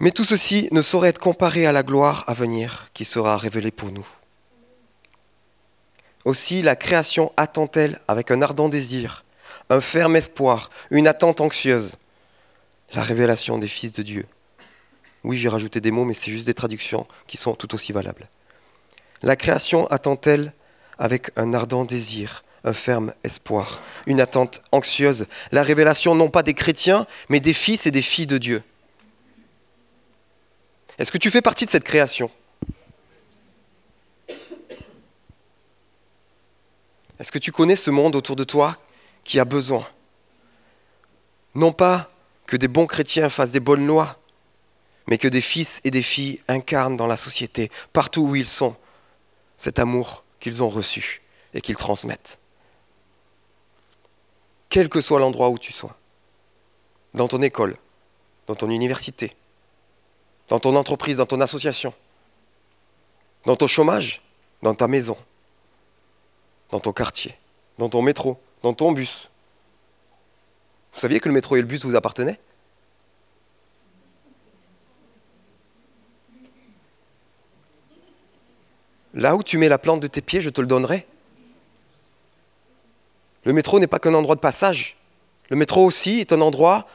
Mais 0.00 0.10
tout 0.10 0.24
ceci 0.24 0.68
ne 0.72 0.82
saurait 0.82 1.08
être 1.08 1.18
comparé 1.18 1.66
à 1.66 1.72
la 1.72 1.82
gloire 1.82 2.24
à 2.26 2.34
venir 2.34 2.88
qui 2.92 3.04
sera 3.04 3.36
révélée 3.36 3.70
pour 3.70 3.90
nous. 3.90 4.06
Aussi 6.24 6.62
la 6.62 6.76
création 6.76 7.32
attend-elle 7.36 8.00
avec 8.08 8.30
un 8.30 8.42
ardent 8.42 8.68
désir, 8.68 9.24
un 9.70 9.80
ferme 9.80 10.16
espoir, 10.16 10.68
une 10.90 11.06
attente 11.06 11.40
anxieuse 11.40 11.96
la 12.92 13.02
révélation 13.02 13.58
des 13.58 13.68
fils 13.68 13.92
de 13.92 14.02
Dieu. 14.02 14.26
Oui, 15.24 15.38
j'ai 15.38 15.48
rajouté 15.48 15.80
des 15.80 15.90
mots, 15.90 16.04
mais 16.04 16.14
c'est 16.14 16.30
juste 16.30 16.46
des 16.46 16.54
traductions 16.54 17.06
qui 17.26 17.36
sont 17.36 17.54
tout 17.54 17.74
aussi 17.74 17.92
valables. 17.92 18.28
La 19.22 19.36
création 19.36 19.86
attend-elle 19.86 20.52
avec 20.98 21.30
un 21.36 21.52
ardent 21.52 21.84
désir, 21.84 22.42
un 22.64 22.72
ferme 22.72 23.12
espoir, 23.24 23.80
une 24.06 24.20
attente 24.20 24.62
anxieuse, 24.72 25.26
la 25.52 25.62
révélation 25.62 26.14
non 26.14 26.30
pas 26.30 26.42
des 26.42 26.54
chrétiens, 26.54 27.06
mais 27.28 27.40
des 27.40 27.52
fils 27.52 27.86
et 27.86 27.90
des 27.90 28.02
filles 28.02 28.26
de 28.26 28.38
Dieu. 28.38 28.62
Est-ce 30.98 31.12
que 31.12 31.18
tu 31.18 31.30
fais 31.30 31.42
partie 31.42 31.66
de 31.66 31.70
cette 31.70 31.84
création? 31.84 32.30
Est-ce 37.18 37.30
que 37.30 37.38
tu 37.38 37.52
connais 37.52 37.76
ce 37.76 37.90
monde 37.90 38.16
autour 38.16 38.36
de 38.36 38.44
toi 38.44 38.76
qui 39.24 39.38
a 39.38 39.44
besoin? 39.44 39.86
Non 41.54 41.72
pas 41.72 42.10
que 42.46 42.56
des 42.56 42.68
bons 42.68 42.86
chrétiens 42.86 43.28
fassent 43.28 43.52
des 43.52 43.60
bonnes 43.60 43.86
lois, 43.86 44.18
mais 45.06 45.18
que 45.18 45.28
des 45.28 45.40
fils 45.40 45.80
et 45.84 45.90
des 45.90 46.02
filles 46.02 46.40
incarnent 46.48 46.96
dans 46.96 47.06
la 47.06 47.16
société, 47.16 47.70
partout 47.92 48.22
où 48.22 48.36
ils 48.36 48.46
sont, 48.46 48.76
cet 49.56 49.78
amour 49.78 50.23
qu'ils 50.44 50.62
ont 50.62 50.68
reçu 50.68 51.22
et 51.54 51.62
qu'ils 51.62 51.76
transmettent. 51.76 52.38
Quel 54.68 54.90
que 54.90 55.00
soit 55.00 55.18
l'endroit 55.18 55.48
où 55.48 55.58
tu 55.58 55.72
sois, 55.72 55.96
dans 57.14 57.28
ton 57.28 57.40
école, 57.40 57.78
dans 58.46 58.54
ton 58.54 58.68
université, 58.68 59.34
dans 60.48 60.60
ton 60.60 60.76
entreprise, 60.76 61.16
dans 61.16 61.24
ton 61.24 61.40
association, 61.40 61.94
dans 63.46 63.56
ton 63.56 63.66
chômage, 63.66 64.20
dans 64.60 64.74
ta 64.74 64.86
maison, 64.86 65.16
dans 66.70 66.80
ton 66.80 66.92
quartier, 66.92 67.34
dans 67.78 67.88
ton 67.88 68.02
métro, 68.02 68.38
dans 68.62 68.74
ton 68.74 68.92
bus, 68.92 69.30
vous 70.92 71.00
saviez 71.00 71.20
que 71.20 71.28
le 71.30 71.34
métro 71.34 71.56
et 71.56 71.62
le 71.62 71.66
bus 71.66 71.86
vous 71.86 71.96
appartenaient? 71.96 72.38
Là 79.14 79.36
où 79.36 79.42
tu 79.42 79.58
mets 79.58 79.68
la 79.68 79.78
plante 79.78 80.00
de 80.00 80.06
tes 80.08 80.20
pieds, 80.20 80.40
je 80.40 80.50
te 80.50 80.60
le 80.60 80.66
donnerai. 80.66 81.06
Le 83.44 83.52
métro 83.52 83.78
n'est 83.78 83.86
pas 83.86 83.98
qu'un 83.98 84.14
endroit 84.14 84.34
de 84.34 84.40
passage. 84.40 84.96
Le 85.50 85.56
métro 85.56 85.84
aussi 85.84 86.20
est 86.20 86.32
un 86.32 86.40
endroit 86.40 86.86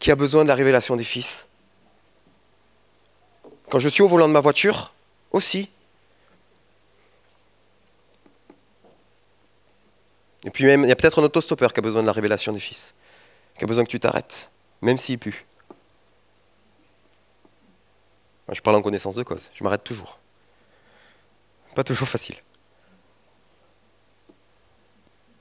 qui 0.00 0.10
a 0.10 0.16
besoin 0.16 0.42
de 0.42 0.48
la 0.48 0.54
révélation 0.54 0.96
des 0.96 1.04
fils. 1.04 1.46
Quand 3.70 3.78
je 3.78 3.88
suis 3.88 4.02
au 4.02 4.08
volant 4.08 4.28
de 4.28 4.32
ma 4.32 4.40
voiture, 4.40 4.92
aussi. 5.30 5.68
Et 10.44 10.50
puis 10.50 10.64
même, 10.64 10.84
il 10.84 10.88
y 10.88 10.92
a 10.92 10.96
peut-être 10.96 11.20
un 11.20 11.24
autostoppeur 11.24 11.72
qui 11.72 11.80
a 11.80 11.82
besoin 11.82 12.02
de 12.02 12.06
la 12.06 12.12
révélation 12.12 12.52
des 12.52 12.60
fils, 12.60 12.94
qui 13.58 13.64
a 13.64 13.66
besoin 13.66 13.84
que 13.84 13.90
tu 13.90 14.00
t'arrêtes, 14.00 14.50
même 14.80 14.98
s'il 14.98 15.18
pue. 15.18 15.44
Je 18.52 18.60
parle 18.60 18.76
en 18.76 18.82
connaissance 18.82 19.16
de 19.16 19.24
cause, 19.24 19.50
je 19.54 19.64
m'arrête 19.64 19.82
toujours. 19.82 20.18
Pas 21.76 21.84
toujours 21.84 22.08
facile. 22.08 22.36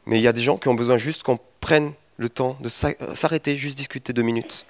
Mais 0.05 0.19
il 0.19 0.21
y 0.21 0.27
a 0.27 0.33
des 0.33 0.41
gens 0.41 0.57
qui 0.57 0.67
ont 0.67 0.73
besoin 0.73 0.97
juste 0.97 1.23
qu'on 1.23 1.39
prenne 1.61 1.93
le 2.17 2.27
temps 2.27 2.57
de 2.59 2.67
s'arrêter, 2.67 3.55
juste 3.55 3.77
discuter 3.77 4.11
deux 4.11 4.21
minutes. 4.21 4.65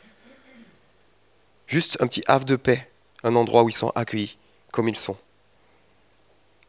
Juste 1.66 1.98
un 2.02 2.08
petit 2.08 2.24
havre 2.28 2.46
de 2.46 2.56
paix, 2.56 2.88
un 3.24 3.36
endroit 3.36 3.64
où 3.64 3.70
ils 3.70 3.76
sont 3.76 3.92
accueillis 3.96 4.38
comme 4.72 4.88
ils 4.88 4.96
sont, 4.96 5.18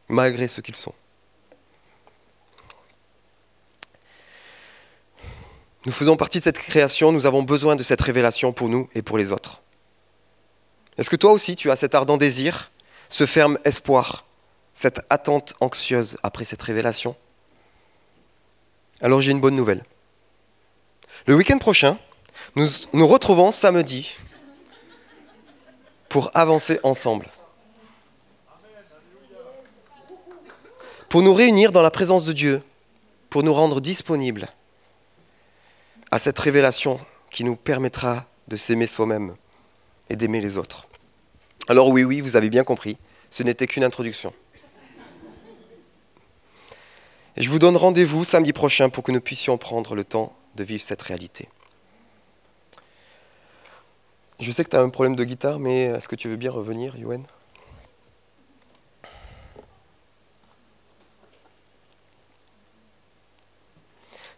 malgré 0.07 0.47
ce 0.47 0.61
qu'ils 0.61 0.75
sont. 0.75 0.95
Nous 5.85 5.91
faisons 5.91 6.17
partie 6.17 6.39
de 6.39 6.43
cette 6.43 6.57
création, 6.57 7.11
nous 7.11 7.27
avons 7.27 7.43
besoin 7.43 7.75
de 7.75 7.83
cette 7.83 8.01
révélation 8.01 8.51
pour 8.51 8.67
nous 8.67 8.89
et 8.95 9.03
pour 9.03 9.19
les 9.19 9.31
autres. 9.31 9.61
Est-ce 10.97 11.11
que 11.11 11.15
toi 11.15 11.33
aussi 11.33 11.55
tu 11.55 11.69
as 11.69 11.75
cet 11.75 11.93
ardent 11.93 12.17
désir, 12.17 12.71
ce 13.09 13.27
ferme 13.27 13.59
espoir, 13.63 14.26
cette 14.77 15.01
attente 15.09 15.55
anxieuse 15.59 16.19
après 16.21 16.45
cette 16.45 16.61
révélation 16.61 17.15
Alors 19.01 19.21
j'ai 19.21 19.31
une 19.31 19.41
bonne 19.41 19.55
nouvelle. 19.55 19.83
Le 21.25 21.33
week-end 21.33 21.57
prochain, 21.57 21.97
nous 22.55 22.67
nous 22.93 23.07
retrouvons 23.07 23.51
samedi 23.51 24.13
pour 26.09 26.29
avancer 26.35 26.79
ensemble. 26.83 27.25
Pour 31.09 31.23
nous 31.23 31.33
réunir 31.33 31.71
dans 31.71 31.81
la 31.81 31.89
présence 31.89 32.25
de 32.25 32.33
Dieu, 32.33 32.61
pour 33.31 33.41
nous 33.41 33.55
rendre 33.55 33.81
disponibles 33.81 34.47
à 36.11 36.19
cette 36.19 36.37
révélation 36.37 36.99
qui 37.31 37.43
nous 37.43 37.55
permettra 37.55 38.27
de 38.47 38.55
s'aimer 38.55 38.85
soi-même 38.85 39.37
et 40.11 40.15
d'aimer 40.15 40.39
les 40.39 40.59
autres. 40.59 40.85
Alors 41.67 41.89
oui, 41.89 42.03
oui, 42.03 42.21
vous 42.21 42.35
avez 42.35 42.51
bien 42.51 42.63
compris, 42.63 42.99
ce 43.31 43.41
n'était 43.41 43.65
qu'une 43.65 43.83
introduction. 43.83 44.35
Je 47.37 47.49
vous 47.51 47.59
donne 47.59 47.77
rendez-vous 47.77 48.23
samedi 48.23 48.51
prochain 48.51 48.89
pour 48.89 49.03
que 49.03 49.11
nous 49.11 49.21
puissions 49.21 49.59
prendre 49.59 49.93
le 49.93 50.03
temps 50.03 50.35
de 50.55 50.63
vivre 50.63 50.81
cette 50.81 51.03
réalité. 51.03 51.47
Je 54.39 54.51
sais 54.51 54.63
que 54.63 54.69
tu 54.69 54.75
as 54.75 54.81
un 54.81 54.89
problème 54.89 55.15
de 55.15 55.23
guitare, 55.23 55.59
mais 55.59 55.83
est-ce 55.83 56.07
que 56.07 56.15
tu 56.15 56.29
veux 56.29 56.35
bien 56.35 56.49
revenir, 56.49 56.97
Yoann? 56.97 57.23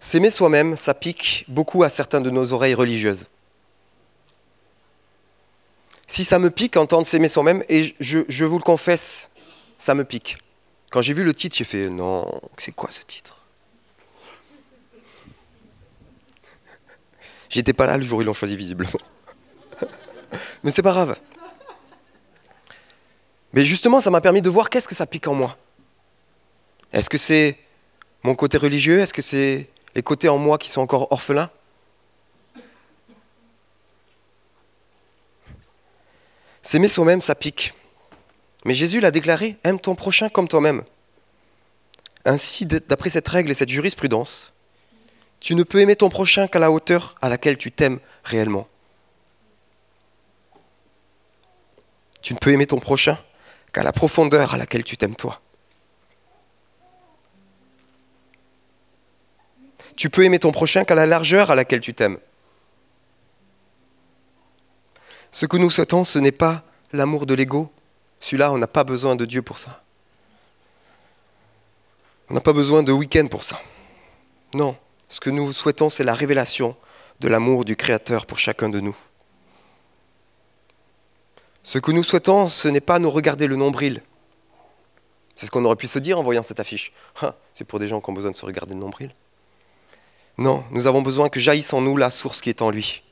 S'aimer 0.02 0.32
soi-même, 0.32 0.76
ça 0.76 0.94
pique 0.94 1.46
beaucoup 1.48 1.84
à 1.84 1.90
certains 1.90 2.20
de 2.20 2.30
nos 2.30 2.52
oreilles 2.52 2.74
religieuses. 2.74 3.28
Si 6.06 6.26
ça 6.26 6.38
me 6.38 6.50
pique 6.50 6.76
entendre 6.76 7.06
s'aimer 7.06 7.30
soi-même, 7.30 7.64
et 7.70 7.96
je, 8.02 8.20
je, 8.28 8.44
vous 8.44 8.58
le 8.58 8.64
confesse, 8.64 9.30
ça 9.78 9.96
me 9.96 10.04
pique. 10.04 10.38
Quand 10.90 11.02
j'ai 11.02 11.14
vu 11.14 11.24
le 11.24 11.34
titre, 11.34 11.56
j'ai 11.56 11.64
fait 11.64 11.90
non, 11.90 12.42
c'est 12.58 12.72
quoi 12.72 12.90
ce 12.92 13.02
titre? 13.04 13.38
J'étais 17.50 17.74
pas 17.74 17.86
là 17.86 17.98
le 17.98 18.04
jour 18.04 18.20
où 18.20 18.22
ils 18.22 18.26
l'ont 18.26 18.34
choisi 18.34 18.56
visiblement. 18.56 18.92
Mais 20.64 20.72
c'est 20.72 20.82
pas 20.82 20.92
grave. 20.92 21.18
Mais 23.54 23.64
justement, 23.66 24.02
ça 24.02 24.12
m'a 24.12 24.22
permis 24.22 24.42
de 24.42 24.50
voir 24.50 24.70
qu'est-ce 24.70 24.88
que 24.88 24.96
ça 24.96 25.08
pique 25.08 25.28
en 25.28 25.34
moi. 25.34 25.58
Est-ce 26.94 27.10
que 27.10 27.18
c'est 27.18 27.58
mon 28.24 28.36
côté 28.36 28.58
religieux? 28.58 29.00
Est-ce 29.00 29.14
que 29.14 29.22
c'est 29.24 29.70
les 29.96 30.04
côtés 30.04 30.30
en 30.30 30.38
moi 30.38 30.58
qui 30.58 30.70
sont 30.70 30.82
encore 30.82 31.12
orphelins? 31.12 31.50
S'aimer 36.62 36.88
soi-même, 36.88 37.22
ça 37.22 37.34
pique. 37.34 37.74
Mais 38.66 38.74
Jésus 38.74 39.00
l'a 39.00 39.12
déclaré, 39.12 39.58
aime 39.64 39.80
ton 39.80 39.96
prochain 39.96 40.30
comme 40.30 40.48
toi-même. 40.48 40.84
Ainsi, 42.26 42.66
d'après 42.66 43.10
cette 43.10 43.28
règle 43.28 43.52
et 43.52 43.56
cette 43.56 43.70
jurisprudence, 43.70 44.54
tu 45.40 45.56
ne 45.56 45.64
peux 45.64 45.80
aimer 45.80 45.96
ton 45.96 46.10
prochain 46.10 46.48
qu'à 46.48 46.60
la 46.60 46.72
hauteur 46.72 47.16
à 47.22 47.30
laquelle 47.30 47.58
tu 47.58 47.72
t'aimes 47.72 48.00
réellement. 48.24 48.68
Tu 52.22 52.34
ne 52.34 52.40
peux 52.40 52.52
aimer 52.52 52.68
ton 52.68 52.80
prochain 52.80 53.18
qu'à 53.72 53.84
la 53.84 53.94
profondeur 53.94 54.54
à 54.54 54.58
laquelle 54.58 54.84
tu 54.84 54.98
t'aimes 54.98 55.16
toi. 55.16 55.42
Tu 59.96 60.10
peux 60.10 60.24
aimer 60.24 60.40
ton 60.40 60.52
prochain 60.52 60.84
qu'à 60.84 60.96
la 60.96 61.06
largeur 61.06 61.52
à 61.52 61.56
laquelle 61.56 61.82
tu 61.82 61.94
t'aimes. 61.94 62.18
Ce 65.32 65.46
que 65.46 65.58
nous 65.58 65.70
souhaitons, 65.70 66.04
ce 66.04 66.20
n'est 66.20 66.32
pas 66.32 66.64
l'amour 66.92 67.26
de 67.26 67.34
l'ego. 67.34 67.72
Celui-là, 68.20 68.52
on 68.52 68.58
n'a 68.58 68.68
pas 68.68 68.84
besoin 68.84 69.16
de 69.16 69.26
Dieu 69.26 69.42
pour 69.42 69.58
ça. 69.58 69.84
On 72.30 72.34
n'a 72.34 72.42
pas 72.42 72.54
besoin 72.54 72.84
de 72.84 72.92
week-end 72.92 73.28
pour 73.28 73.44
ça. 73.44 73.62
Non, 74.54 74.76
ce 75.08 75.20
que 75.20 75.30
nous 75.30 75.52
souhaitons, 75.54 75.90
c'est 75.90 76.04
la 76.04 76.14
révélation 76.14 76.76
de 77.20 77.28
l'amour 77.28 77.66
du 77.66 77.76
Créateur 77.76 78.26
pour 78.26 78.38
chacun 78.38 78.70
de 78.70 78.80
nous. 78.80 78.96
Ce 81.64 81.78
que 81.78 81.92
nous 81.92 82.04
souhaitons, 82.04 82.48
ce 82.48 82.68
n'est 82.68 82.82
pas 82.82 83.00
nous 83.00 83.12
regarder 83.12 83.48
le 83.48 83.56
nombril. 83.56 84.02
C'est 85.36 85.46
ce 85.46 85.52
qu'on 85.52 85.64
aurait 85.66 85.76
pu 85.76 85.88
se 85.88 86.00
dire 86.00 86.20
en 86.20 86.24
voyant 86.24 86.44
cette 86.44 86.60
affiche. 86.60 86.92
C'est 87.54 87.64
pour 87.64 87.80
des 87.80 87.88
gens 87.88 88.02
qui 88.02 88.10
ont 88.10 88.14
besoin 88.14 88.32
de 88.32 88.36
se 88.36 88.46
regarder 88.46 88.74
le 88.74 88.80
nombril. 88.80 89.14
Non, 90.38 90.64
nous 90.72 90.88
avons 90.88 91.02
besoin 91.02 91.30
que 91.30 91.40
jaillisse 91.40 91.74
en 91.74 91.82
nous 91.82 91.96
la 91.96 92.12
source 92.12 92.42
qui 92.42 92.50
est 92.50 92.62
en 92.62 92.72
lui. 92.72 93.04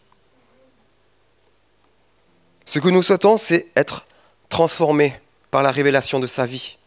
Ce 2.65 2.79
que 2.79 2.89
nous 2.89 3.03
souhaitons, 3.03 3.37
c'est 3.37 3.67
être 3.75 4.06
transformés 4.49 5.19
par 5.51 5.63
la 5.63 5.71
révélation 5.71 6.19
de 6.19 6.27
sa 6.27 6.45
vie. 6.45 6.77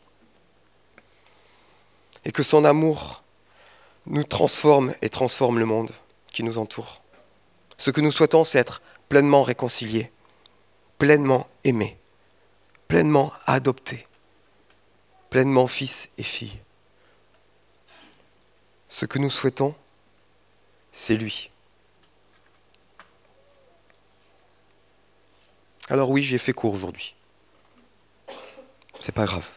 Et 2.24 2.32
que 2.32 2.42
son 2.42 2.64
amour 2.64 3.22
nous 4.06 4.24
transforme 4.24 4.94
et 5.02 5.08
transforme 5.08 5.58
le 5.58 5.64
monde 5.64 5.90
qui 6.32 6.42
nous 6.42 6.58
entoure. 6.58 7.02
Ce 7.76 7.90
que 7.90 8.00
nous 8.00 8.12
souhaitons, 8.12 8.44
c'est 8.44 8.58
être 8.58 8.82
pleinement 9.08 9.42
réconciliés 9.42 10.10
pleinement 11.00 11.48
aimé, 11.64 11.96
pleinement 12.86 13.32
adopté, 13.46 14.06
pleinement 15.30 15.66
fils 15.66 16.10
et 16.18 16.22
fille. 16.22 16.60
Ce 18.86 19.06
que 19.06 19.18
nous 19.18 19.30
souhaitons, 19.30 19.74
c'est 20.92 21.16
lui. 21.16 21.50
Alors 25.88 26.10
oui, 26.10 26.22
j'ai 26.22 26.36
fait 26.36 26.52
court 26.52 26.74
aujourd'hui. 26.74 27.14
C'est 29.00 29.12
pas 29.14 29.24
grave. 29.24 29.48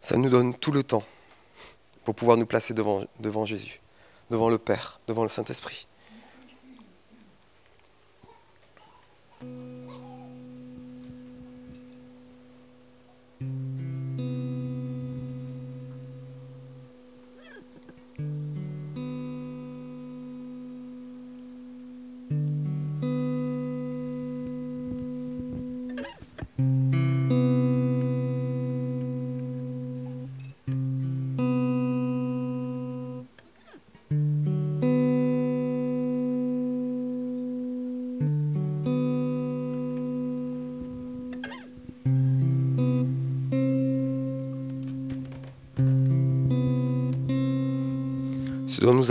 Ça 0.00 0.16
nous 0.16 0.30
donne 0.30 0.54
tout 0.54 0.72
le 0.72 0.82
temps 0.82 1.04
pour 2.04 2.14
pouvoir 2.14 2.36
nous 2.36 2.46
placer 2.46 2.74
devant, 2.74 3.04
devant 3.20 3.46
Jésus, 3.46 3.80
devant 4.30 4.48
le 4.48 4.58
Père, 4.58 4.98
devant 5.06 5.22
le 5.22 5.28
Saint-Esprit. 5.28 5.86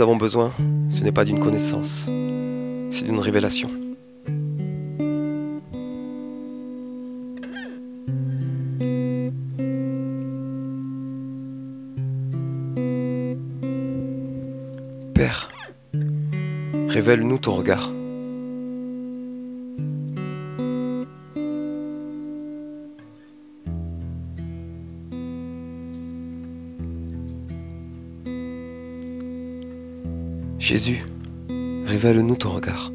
Avons 0.02 0.16
besoin, 0.16 0.52
ce 0.90 1.04
n'est 1.04 1.12
pas 1.12 1.24
d'une 1.24 1.38
connaissance, 1.38 2.08
c'est 2.90 3.04
d'une 3.04 3.20
révélation. 3.20 3.70
Père, 15.14 15.48
révèle-nous 16.88 17.38
ton 17.38 17.51
Jésus, 30.62 31.04
révèle-nous 31.86 32.36
ton 32.36 32.50
regard. 32.50 32.92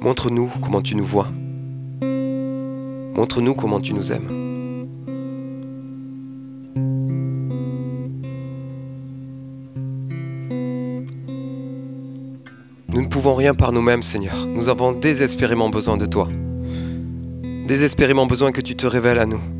Montre-nous 0.00 0.50
comment 0.62 0.80
tu 0.80 0.96
nous 0.96 1.04
vois. 1.04 1.28
Montre-nous 2.00 3.52
comment 3.52 3.80
tu 3.82 3.92
nous 3.92 4.10
aimes. 4.12 4.28
Nous 12.88 13.02
ne 13.02 13.08
pouvons 13.08 13.34
rien 13.34 13.54
par 13.54 13.72
nous-mêmes, 13.72 14.02
Seigneur. 14.02 14.46
Nous 14.46 14.70
avons 14.70 14.92
désespérément 14.92 15.68
besoin 15.68 15.98
de 15.98 16.06
toi. 16.06 16.30
Désespérément 17.66 18.24
besoin 18.24 18.52
que 18.52 18.62
tu 18.62 18.74
te 18.74 18.86
révèles 18.86 19.18
à 19.18 19.26
nous. 19.26 19.57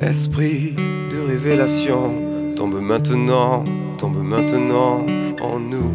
Esprit 0.00 0.74
de 1.10 1.28
révélation, 1.28 2.54
tombe 2.56 2.80
maintenant, 2.80 3.64
tombe 3.98 4.22
maintenant 4.22 5.06
en 5.40 5.60
nous. 5.60 5.92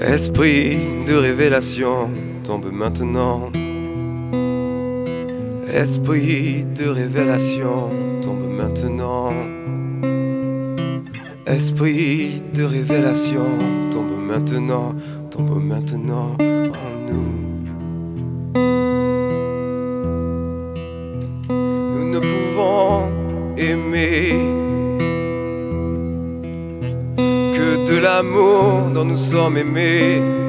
Esprit 0.00 0.78
de 1.06 1.14
révélation, 1.14 2.08
tombe 2.42 2.72
maintenant. 2.72 3.50
Esprit 5.74 6.64
de 6.64 6.88
révélation, 6.88 7.90
tombe 8.22 8.48
maintenant. 8.56 9.28
Esprit 11.46 12.42
de 12.54 12.64
révélation, 12.64 13.46
tombe 13.90 14.16
maintenant, 14.26 14.94
maintenant 15.42 16.36
en 16.40 16.92
nous. 17.08 17.32
Nous 21.48 22.04
ne 22.04 22.18
pouvons 22.18 23.10
aimer 23.56 24.32
que 27.16 27.86
de 27.86 27.98
l'amour 27.98 28.90
dont 28.94 29.04
nous 29.04 29.18
sommes 29.18 29.56
aimés. 29.56 30.45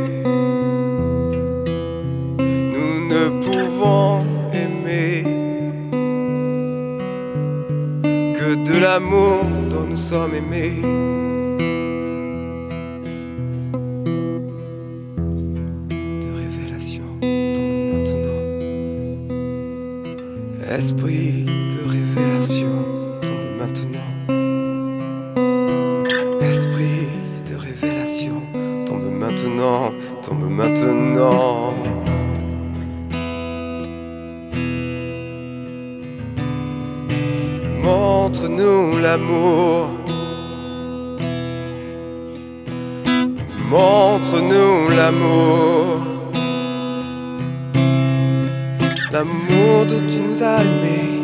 L'amour 49.11 49.85
dont 49.85 50.03
tu 50.09 50.19
nous 50.19 50.43
as 50.43 50.61
aimés. 50.61 51.21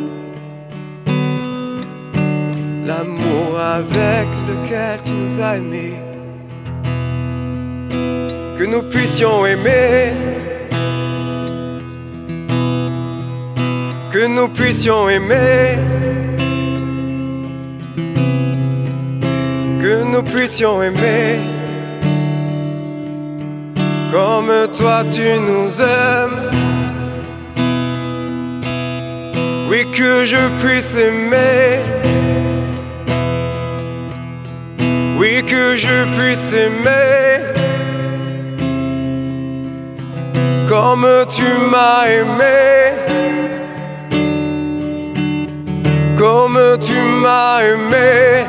L'amour 2.86 3.60
avec 3.60 4.28
lequel 4.48 5.02
tu 5.04 5.12
nous 5.12 5.42
as 5.42 5.58
aimés. 5.58 5.96
Que 8.58 8.66
nous 8.66 8.84
puissions 8.84 9.46
aimer. 9.46 10.14
Que 14.12 14.28
nous 14.28 14.48
puissions 14.50 15.10
aimer. 15.10 15.78
que 19.84 20.04
nous 20.06 20.24
puissions 20.24 20.82
aimer 20.82 21.42
comme 24.14 24.52
toi 24.72 25.04
tu 25.12 25.40
nous 25.42 25.82
aimes. 25.82 26.63
Oui, 29.74 29.86
que 29.90 30.24
je 30.24 30.38
puisse 30.62 30.96
aimer. 30.96 31.80
Oui, 35.18 35.44
que 35.44 35.76
je 35.76 36.06
puisse 36.16 36.54
aimer 36.54 37.40
comme 40.70 41.08
tu 41.28 41.48
m'as 41.72 42.06
aimé. 42.08 42.94
Comme 46.20 46.60
tu 46.80 46.94
m'as 47.24 47.64
aimé. 47.64 48.46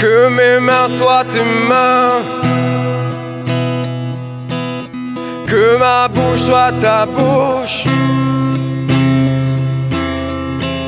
Que 0.00 0.28
mes 0.30 0.58
mains 0.58 0.88
soient 0.88 1.24
tes 1.24 1.44
mains. 1.68 2.39
Que 5.50 5.76
ma 5.78 6.06
bouche 6.06 6.42
soit 6.42 6.70
ta 6.78 7.06
bouche. 7.06 7.84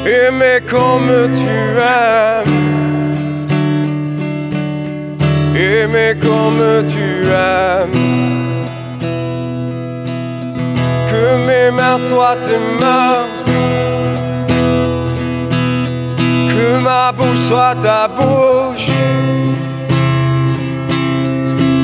Aimer 0.07 0.61
comme 0.70 1.11
tu 1.40 1.57
aimes. 1.81 2.61
Aimer 5.57 6.14
comme 6.20 6.87
tu 6.87 7.27
aimes. 7.27 8.68
Que 11.11 11.25
mes 11.46 11.70
mains 11.72 11.98
soient 12.09 12.37
tes 12.37 12.61
mains. 12.81 13.27
Que 16.51 16.79
ma 16.79 17.11
bouche 17.11 17.48
soit 17.48 17.75
ta 17.83 18.07
bouche. 18.07 18.90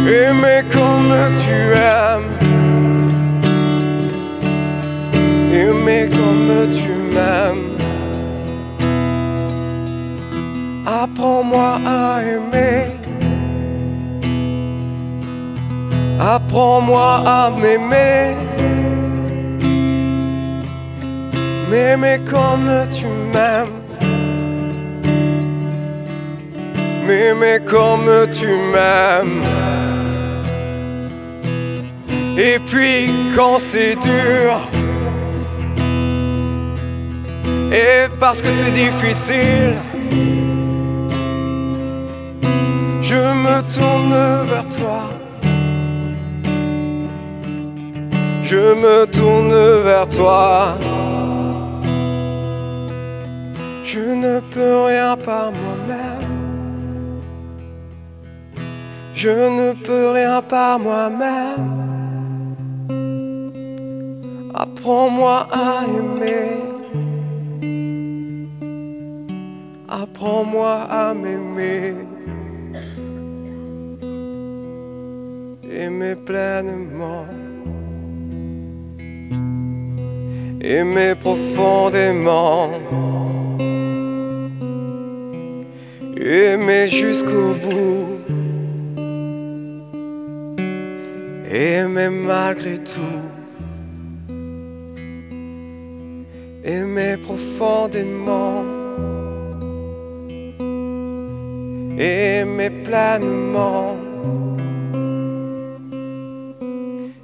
Aimer 0.06 0.62
comme 0.70 1.16
tu 1.42 1.74
aimes. 1.74 2.37
Aimer 5.52 6.08
comme 6.10 6.70
tu 6.72 6.90
m'aimes. 7.14 7.76
Apprends-moi 10.86 11.78
à 11.86 12.22
aimer. 12.22 12.92
Apprends-moi 16.20 17.22
à 17.26 17.50
m'aimer. 17.50 18.34
M'aimer 21.70 22.20
comme 22.24 22.70
tu 22.90 23.06
m'aimes. 23.06 23.78
m'aimer 27.08 27.58
comme 27.64 28.10
tu 28.30 28.48
m'aimes. 28.72 29.42
Et 32.36 32.58
puis 32.70 33.10
quand 33.34 33.58
c'est 33.58 33.96
dur, 33.96 34.60
et 37.72 38.08
parce 38.18 38.40
que 38.40 38.48
c'est 38.48 38.72
difficile, 38.72 39.74
je 43.02 43.14
me 43.14 43.60
tourne 43.76 44.46
vers 44.46 44.68
toi. 44.70 45.18
Je 48.42 48.56
me 48.56 49.04
tourne 49.06 49.54
vers 49.84 50.08
toi. 50.08 50.78
Je 53.84 54.00
ne 54.00 54.40
peux 54.40 54.84
rien 54.86 55.16
par 55.16 55.52
moi-même. 55.52 56.28
Je 59.14 59.28
ne 59.28 59.72
peux 59.72 60.10
rien 60.12 60.40
par 60.40 60.78
moi-même. 60.78 61.88
Apprends-moi 64.54 65.46
à 65.50 65.84
aimer. 65.84 66.67
Apprends-moi 69.90 70.86
à 70.90 71.14
m'aimer. 71.14 71.94
Aimer 75.64 76.14
pleinement. 76.14 77.24
Aimer 80.60 81.14
profondément. 81.14 82.70
Aimer 86.18 86.86
jusqu'au 86.88 87.54
bout. 87.54 88.08
Aimer 91.50 92.10
malgré 92.10 92.76
tout. 92.76 93.22
Aimer 96.62 97.16
profondément. 97.16 98.77
Aimer 102.00 102.70
pleinement. 102.84 103.96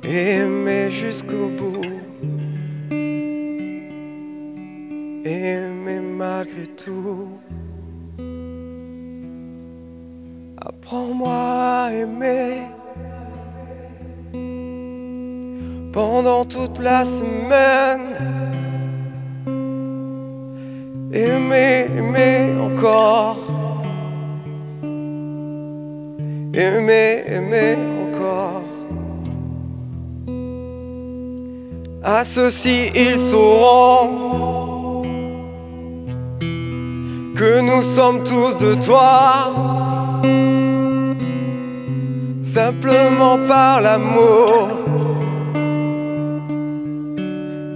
Aimer 0.02 0.90
jusqu'au 0.90 1.46
bout. 1.46 1.80
Aimer 5.24 6.00
malgré 6.00 6.66
tout. 6.76 7.28
Apprends-moi 10.56 11.30
à 11.30 11.92
aimer 11.92 12.62
pendant 15.92 16.44
toute 16.44 16.80
la 16.80 17.04
semaine. 17.04 18.08
Aimer, 21.12 21.86
aimer 21.96 22.60
encore. 22.60 23.33
Aimer, 26.56 27.24
aimer 27.26 27.76
encore. 28.00 28.62
À 32.02 32.22
ceux-ci, 32.22 32.92
ils 32.94 33.18
sauront 33.18 35.02
que 37.34 37.60
nous 37.60 37.82
sommes 37.82 38.22
tous 38.22 38.56
de 38.56 38.74
toi 38.74 39.52
simplement 42.42 43.36
par 43.48 43.80
l'amour 43.80 44.68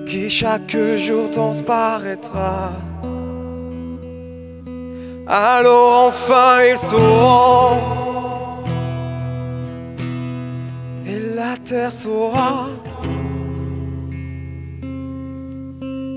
qui 0.07 0.31
chaque 0.31 0.77
jour 0.97 1.29
transparaîtra. 1.33 2.71
Alors 5.27 6.07
enfin 6.07 6.61
ils 6.71 6.79
sauront 6.79 8.08
la 11.51 11.57
terre 11.57 11.93
saura 11.93 12.69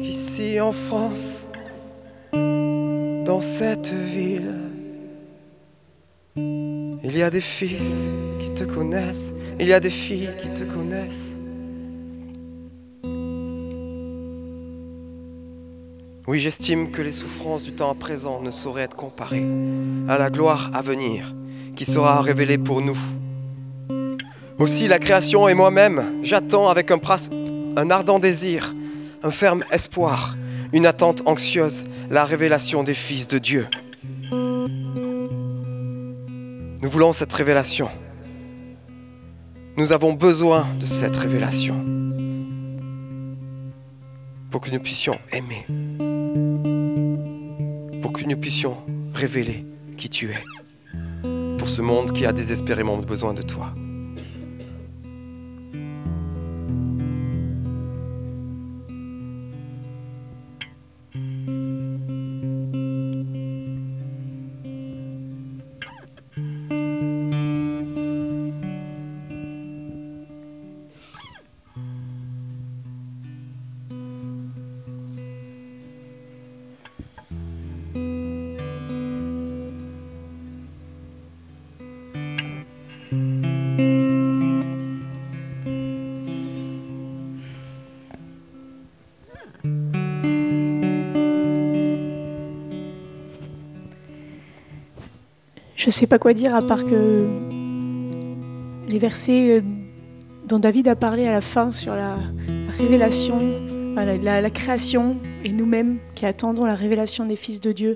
qu'ici 0.01 0.59
en 0.59 0.71
France, 0.71 1.47
dans 2.33 3.41
cette 3.41 3.93
ville, 3.93 4.55
il 6.35 7.17
y 7.17 7.23
a 7.23 7.29
des 7.29 7.41
fils 7.41 8.11
te 8.65 8.73
connaissent, 8.73 9.33
il 9.59 9.67
y 9.67 9.73
a 9.73 9.79
des 9.79 9.89
filles 9.89 10.29
qui 10.39 10.49
te 10.49 10.63
connaissent. 10.63 11.37
Oui, 16.27 16.39
j'estime 16.39 16.91
que 16.91 17.01
les 17.01 17.11
souffrances 17.11 17.63
du 17.63 17.71
temps 17.71 17.95
présent 17.95 18.41
ne 18.41 18.51
sauraient 18.51 18.83
être 18.83 18.95
comparées 18.95 19.47
à 20.07 20.17
la 20.17 20.29
gloire 20.29 20.69
à 20.73 20.81
venir 20.81 21.33
qui 21.75 21.85
sera 21.85 22.21
révélée 22.21 22.57
pour 22.57 22.81
nous. 22.81 22.97
Aussi 24.61 24.87
la 24.87 24.99
création 24.99 25.47
et 25.47 25.55
moi-même, 25.55 26.19
j'attends 26.21 26.69
avec 26.69 26.91
un, 26.91 26.99
ardent 27.89 28.19
désir, 28.19 28.75
un 29.23 29.31
ferme 29.31 29.63
espoir, 29.71 30.37
une 30.71 30.85
attente 30.85 31.23
anxieuse, 31.25 31.83
la 32.11 32.25
révélation 32.25 32.83
des 32.83 32.93
fils 32.93 33.27
de 33.27 33.39
Dieu. 33.39 33.65
Nous 36.79 36.89
voulons 36.91 37.11
cette 37.11 37.33
révélation. 37.33 37.89
Nous 39.77 39.93
avons 39.93 40.13
besoin 40.13 40.67
de 40.79 40.85
cette 40.85 41.15
révélation 41.17 41.83
pour 44.51 44.61
que 44.61 44.69
nous 44.69 44.79
puissions 44.79 45.17
aimer, 45.31 45.65
pour 48.03 48.13
que 48.13 48.23
nous 48.25 48.37
puissions 48.37 48.77
révéler 49.15 49.65
qui 49.97 50.07
tu 50.07 50.29
es, 50.29 50.43
pour 51.57 51.67
ce 51.67 51.81
monde 51.81 52.11
qui 52.11 52.27
a 52.27 52.31
désespérément 52.31 52.99
besoin 52.99 53.33
de 53.33 53.41
toi. 53.41 53.73
Je 95.81 95.87
ne 95.87 95.91
sais 95.91 96.05
pas 96.05 96.19
quoi 96.19 96.35
dire 96.35 96.53
à 96.53 96.61
part 96.61 96.85
que 96.85 97.25
les 98.87 98.99
versets 98.99 99.57
euh, 99.57 99.61
dont 100.47 100.59
David 100.59 100.87
a 100.87 100.95
parlé 100.95 101.25
à 101.25 101.31
la 101.31 101.41
fin 101.41 101.71
sur 101.71 101.95
la 101.95 102.17
révélation, 102.77 103.39
la, 103.95 104.49
création 104.51 105.17
et 105.43 105.49
nous-mêmes 105.49 105.97
qui 106.13 106.27
attendons 106.27 106.65
la 106.65 106.75
révélation 106.75 107.25
des 107.25 107.35
fils 107.35 107.61
de 107.61 107.71
Dieu, 107.71 107.95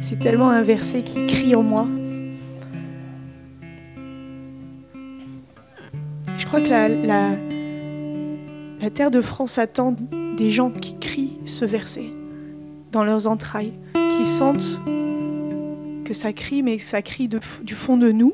c'est 0.00 0.20
tellement 0.20 0.48
un 0.48 0.62
verset 0.62 1.02
qui 1.02 1.26
crie 1.26 1.56
en 1.56 1.64
moi. 1.64 1.88
Je 6.38 6.46
crois 6.46 6.60
que 6.60 6.68
la, 6.68 6.88
la 8.80 8.90
terre 8.90 9.10
de 9.10 9.20
France 9.20 9.58
attend 9.58 9.96
des 10.36 10.50
gens 10.50 10.70
qui 10.70 10.96
crient 11.00 11.38
ce 11.46 11.64
verset 11.64 12.12
dans 12.92 13.02
leurs 13.02 13.26
entrailles, 13.26 13.72
qui 14.16 14.24
sentent 14.24 14.78
que 16.04 16.14
ça 16.14 16.32
crie, 16.32 16.62
mais 16.62 16.78
ça 16.78 17.02
crie 17.02 17.28
du 17.28 17.74
fond 17.74 17.96
de 17.96 18.12
nous, 18.12 18.32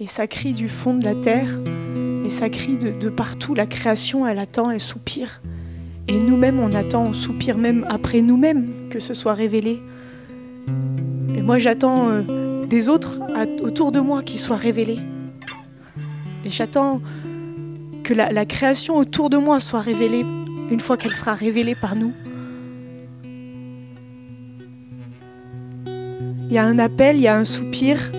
et 0.00 0.06
ça 0.06 0.26
crie 0.26 0.52
du 0.52 0.68
fond 0.68 0.94
de 0.94 1.04
la 1.04 1.14
terre, 1.14 1.58
et 2.24 2.30
ça 2.30 2.48
crie 2.48 2.76
de, 2.76 3.08
partout. 3.08 3.54
La 3.54 3.66
création, 3.66 4.26
elle 4.26 4.38
attend, 4.38 4.70
elle 4.70 4.80
soupire. 4.80 5.42
Et 6.08 6.18
nous-mêmes, 6.18 6.60
on 6.60 6.72
attend, 6.74 7.04
on 7.04 7.12
soupire 7.12 7.58
même 7.58 7.86
après 7.88 8.20
nous-mêmes 8.20 8.88
que 8.90 9.00
ce 9.00 9.14
soit 9.14 9.34
révélé. 9.34 9.80
Et 11.36 11.42
moi, 11.42 11.58
j'attends 11.58 12.08
euh, 12.08 12.66
des 12.66 12.88
autres 12.88 13.20
autour 13.62 13.92
de 13.92 14.00
moi 14.00 14.22
qui 14.22 14.38
soient 14.38 14.56
révélés. 14.56 14.98
Et 16.44 16.50
j'attends 16.50 17.00
que 18.04 18.14
la 18.14 18.46
création 18.46 18.96
autour 18.96 19.30
de 19.30 19.36
moi 19.36 19.58
soit 19.58 19.80
révélée 19.80 20.24
une 20.70 20.80
fois 20.80 20.96
qu'elle 20.96 21.12
sera 21.12 21.34
révélée 21.34 21.74
par 21.74 21.96
nous. 21.96 22.12
Il 26.48 26.52
y 26.52 26.58
a 26.58 26.64
un 26.64 26.78
appel, 26.78 27.16
il 27.16 27.22
y 27.22 27.28
a 27.28 27.36
un 27.36 27.44
soupir. 27.44 28.12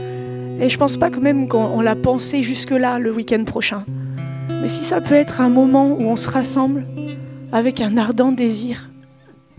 Et 0.59 0.69
je 0.69 0.78
pense 0.78 0.97
pas 0.97 1.09
que 1.09 1.19
même 1.19 1.47
qu'on 1.47 1.82
l'a 1.82 1.95
pensé 1.95 2.43
jusque-là 2.43 2.99
le 2.99 3.13
week-end 3.13 3.43
prochain. 3.45 3.86
Mais 4.61 4.67
si 4.67 4.84
ça 4.84 5.01
peut 5.01 5.15
être 5.15 5.39
un 5.39 5.49
moment 5.49 5.91
où 5.91 6.01
on 6.01 6.15
se 6.15 6.30
rassemble 6.30 6.86
avec 7.51 7.80
un 7.80 7.95
ardent 7.97 8.32
désir, 8.32 8.89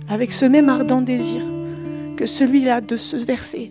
avec 0.08 0.32
ce 0.32 0.44
même 0.44 0.68
ardent 0.68 1.00
désir 1.00 1.40
que 2.16 2.26
celui-là 2.26 2.80
de 2.80 2.96
ce 2.96 3.16
verset, 3.16 3.68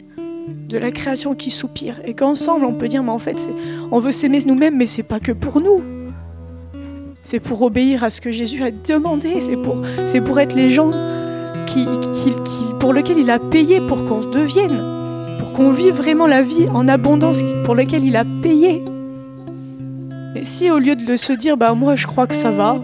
de 0.47 0.77
la 0.77 0.91
création 0.91 1.35
qui 1.35 1.51
soupire, 1.51 1.99
et 2.05 2.13
qu'ensemble 2.13 2.65
on 2.65 2.73
peut 2.73 2.87
dire, 2.87 3.03
mais 3.03 3.11
en 3.11 3.19
fait, 3.19 3.49
on 3.91 3.99
veut 3.99 4.11
s'aimer 4.11 4.39
nous-mêmes, 4.45 4.77
mais 4.77 4.87
c'est 4.87 5.03
pas 5.03 5.19
que 5.19 5.31
pour 5.31 5.59
nous. 5.59 5.81
C'est 7.23 7.41
pour 7.41 7.61
obéir 7.61 8.05
à 8.05 8.09
ce 8.09 8.21
que 8.21 8.31
Jésus 8.31 8.63
a 8.63 8.71
demandé, 8.71 9.41
c'est 9.41 9.57
pour, 9.57 9.81
c'est 10.05 10.21
pour 10.21 10.39
être 10.39 10.55
les 10.55 10.71
gens 10.71 10.91
pour 12.79 12.93
lequel 12.93 13.17
il 13.17 13.29
a 13.29 13.39
payé 13.39 13.81
pour 13.81 14.05
qu'on 14.05 14.21
se 14.21 14.27
devienne, 14.27 14.81
pour 15.39 15.53
qu'on 15.53 15.71
vive 15.71 15.95
vraiment 15.95 16.27
la 16.27 16.41
vie 16.41 16.67
en 16.73 16.87
abondance 16.87 17.41
pour 17.63 17.75
lequel 17.75 18.03
il 18.03 18.15
a 18.15 18.25
payé. 18.41 18.83
Et 20.35 20.45
si 20.45 20.69
au 20.69 20.79
lieu 20.79 20.95
de 20.95 21.15
se 21.15 21.33
dire, 21.33 21.57
bah 21.57 21.73
moi 21.73 21.95
je 21.95 22.05
crois 22.05 22.27
que 22.27 22.35
ça 22.35 22.51
va, 22.51 22.77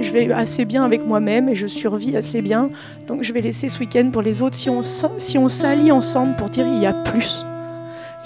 je 0.00 0.10
vais 0.10 0.32
assez 0.32 0.64
bien 0.64 0.84
avec 0.84 1.06
moi-même 1.06 1.48
et 1.48 1.54
je 1.54 1.66
survis 1.66 2.16
assez 2.16 2.42
bien. 2.42 2.70
Donc 3.06 3.22
je 3.22 3.32
vais 3.32 3.40
laisser 3.40 3.68
ce 3.68 3.78
week-end 3.78 4.10
pour 4.12 4.22
les 4.22 4.42
autres. 4.42 4.56
Si 4.56 4.68
on, 4.68 5.48
s'allie 5.48 5.92
ensemble 5.92 6.36
pour 6.36 6.48
dire 6.48 6.66
il 6.66 6.80
y 6.80 6.86
a 6.86 6.92
plus. 6.92 7.44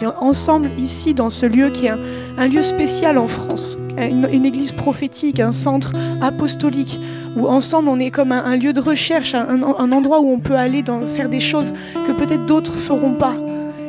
Et 0.01 0.07
ensemble, 0.07 0.69
ici, 0.79 1.15
dans 1.15 1.31
ce 1.31 1.47
lieu 1.47 1.69
qui 1.71 1.87
est 1.87 1.93
un, 2.37 2.49
lieu 2.49 2.63
spécial 2.63 3.17
en 3.17 3.29
France, 3.29 3.79
une, 3.97 4.45
église 4.45 4.73
prophétique, 4.73 5.39
un 5.39 5.53
centre 5.53 5.93
apostolique, 6.21 6.99
où 7.37 7.47
ensemble 7.47 7.89
on 7.89 7.99
est 8.01 8.11
comme 8.11 8.33
un, 8.33 8.57
lieu 8.57 8.73
de 8.73 8.81
recherche, 8.81 9.35
un, 9.35 9.63
endroit 9.63 10.21
où 10.21 10.33
on 10.33 10.41
peut 10.41 10.57
aller 10.57 10.83
faire 11.15 11.29
des 11.29 11.41
choses 11.41 11.73
que 12.07 12.13
peut-être 12.13 12.45
d'autres 12.47 12.75
feront 12.75 13.15
pas. 13.15 13.37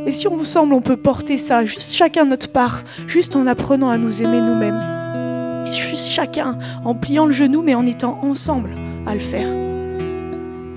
Et 0.05 0.11
si 0.11 0.27
ensemble 0.27 0.73
on 0.75 0.81
peut 0.81 0.97
porter 0.97 1.39
ça, 1.39 1.65
juste 1.65 1.93
chacun 1.93 2.25
notre 2.25 2.49
part, 2.49 2.83
juste 3.07 3.35
en 3.35 3.47
apprenant 3.47 3.89
à 3.89 3.97
nous 3.97 4.21
aimer 4.21 4.39
nous-mêmes, 4.39 5.71
juste 5.71 6.09
chacun 6.09 6.59
en 6.83 6.93
pliant 6.93 7.25
le 7.25 7.31
genou 7.31 7.63
mais 7.63 7.73
en 7.73 7.87
étant 7.87 8.19
ensemble 8.21 8.69
à 9.07 9.15
le 9.15 9.19
faire. 9.19 9.47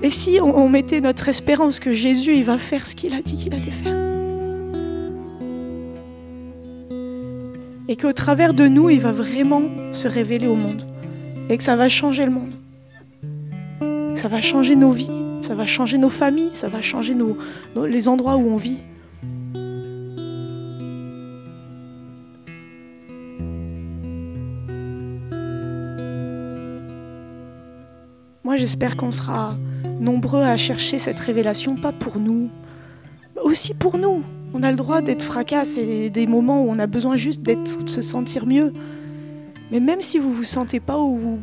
Et 0.01 0.09
si 0.09 0.39
on, 0.41 0.69
mettait 0.69 1.01
notre 1.01 1.27
espérance 1.27 1.79
que 1.79 1.91
Jésus 1.91 2.35
il 2.37 2.45
va 2.45 2.57
faire 2.57 2.87
ce 2.87 2.95
qu'il 2.95 3.13
a 3.13 3.21
dit 3.21 3.35
qu'il 3.35 3.53
allait 3.53 3.69
faire? 3.69 3.98
Et 7.89 7.97
qu'au 7.97 8.13
travers 8.13 8.53
de 8.53 8.67
nous, 8.67 8.91
il 8.91 9.01
va 9.01 9.11
vraiment 9.11 9.63
se 9.91 10.07
révéler 10.07 10.45
au 10.45 10.53
monde 10.53 10.83
et 11.49 11.57
que 11.57 11.63
ça 11.63 11.75
va 11.75 11.89
changer 11.89 12.23
le 12.23 12.31
monde. 12.31 12.53
Ça 14.15 14.27
va 14.27 14.41
changer 14.41 14.75
nos 14.75 14.91
vies, 14.91 15.09
ça 15.41 15.55
va 15.55 15.65
changer 15.65 15.97
nos 15.97 16.09
familles, 16.09 16.53
ça 16.53 16.67
va 16.67 16.83
changer 16.83 17.15
nos, 17.15 17.35
les 17.87 18.07
endroits 18.07 18.35
où 18.35 18.47
on 18.47 18.57
vit. 18.57 18.77
Moi, 28.43 28.55
j'espère 28.57 28.97
qu'on 28.97 29.09
sera 29.09 29.57
nombreux 29.99 30.43
à 30.43 30.57
chercher 30.57 30.99
cette 30.99 31.19
révélation, 31.19 31.75
pas 31.75 31.91
pour 31.91 32.19
nous, 32.19 32.51
mais 33.35 33.41
aussi 33.41 33.73
pour 33.73 33.97
nous, 33.97 34.23
on 34.53 34.63
a 34.63 34.71
le 34.71 34.77
droit 34.77 35.01
d'être 35.01 35.23
fracasse 35.23 35.77
et 35.77 36.09
des 36.09 36.27
moments 36.27 36.63
où 36.63 36.69
on 36.69 36.79
a 36.79 36.87
besoin 36.87 37.15
juste 37.15 37.43
de 37.43 37.55
se 37.65 38.01
sentir 38.01 38.45
mieux. 38.45 38.73
Mais 39.71 39.79
même 39.79 40.01
si 40.01 40.17
vous 40.17 40.31
vous 40.31 40.43
sentez 40.43 40.79
pas 40.79 40.97
au, 40.97 41.37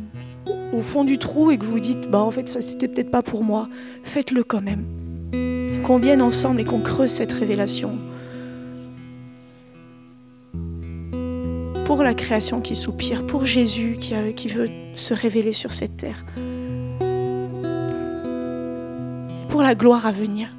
fond 0.81 1.03
du 1.03 1.17
trou 1.17 1.51
et 1.51 1.57
que 1.57 1.65
vous 1.65 1.79
dites, 1.79 2.09
bah 2.11 2.19
en 2.19 2.31
fait 2.31 2.47
ça 2.49 2.61
c'était 2.61 2.87
peut-être 2.87 3.09
pas 3.09 3.21
pour 3.21 3.43
moi, 3.43 3.67
faites-le 4.03 4.43
quand 4.43 4.61
même. 4.61 4.83
Qu'on 5.83 5.97
vienne 5.97 6.21
ensemble 6.21 6.61
et 6.61 6.65
qu'on 6.65 6.81
creuse 6.81 7.09
cette 7.09 7.31
révélation. 7.31 7.97
Pour 11.85 12.03
la 12.03 12.13
création 12.13 12.59
qui 12.59 12.75
soupire, 12.75 13.25
pour 13.25 13.45
Jésus 13.45 13.97
qui 14.35 14.47
veut 14.49 14.67
se 14.95 15.13
révéler 15.13 15.53
sur 15.53 15.71
cette 15.71 15.95
terre. 15.95 16.25
Pour 19.47 19.63
la 19.63 19.73
gloire 19.73 20.05
à 20.05 20.11
venir. 20.11 20.56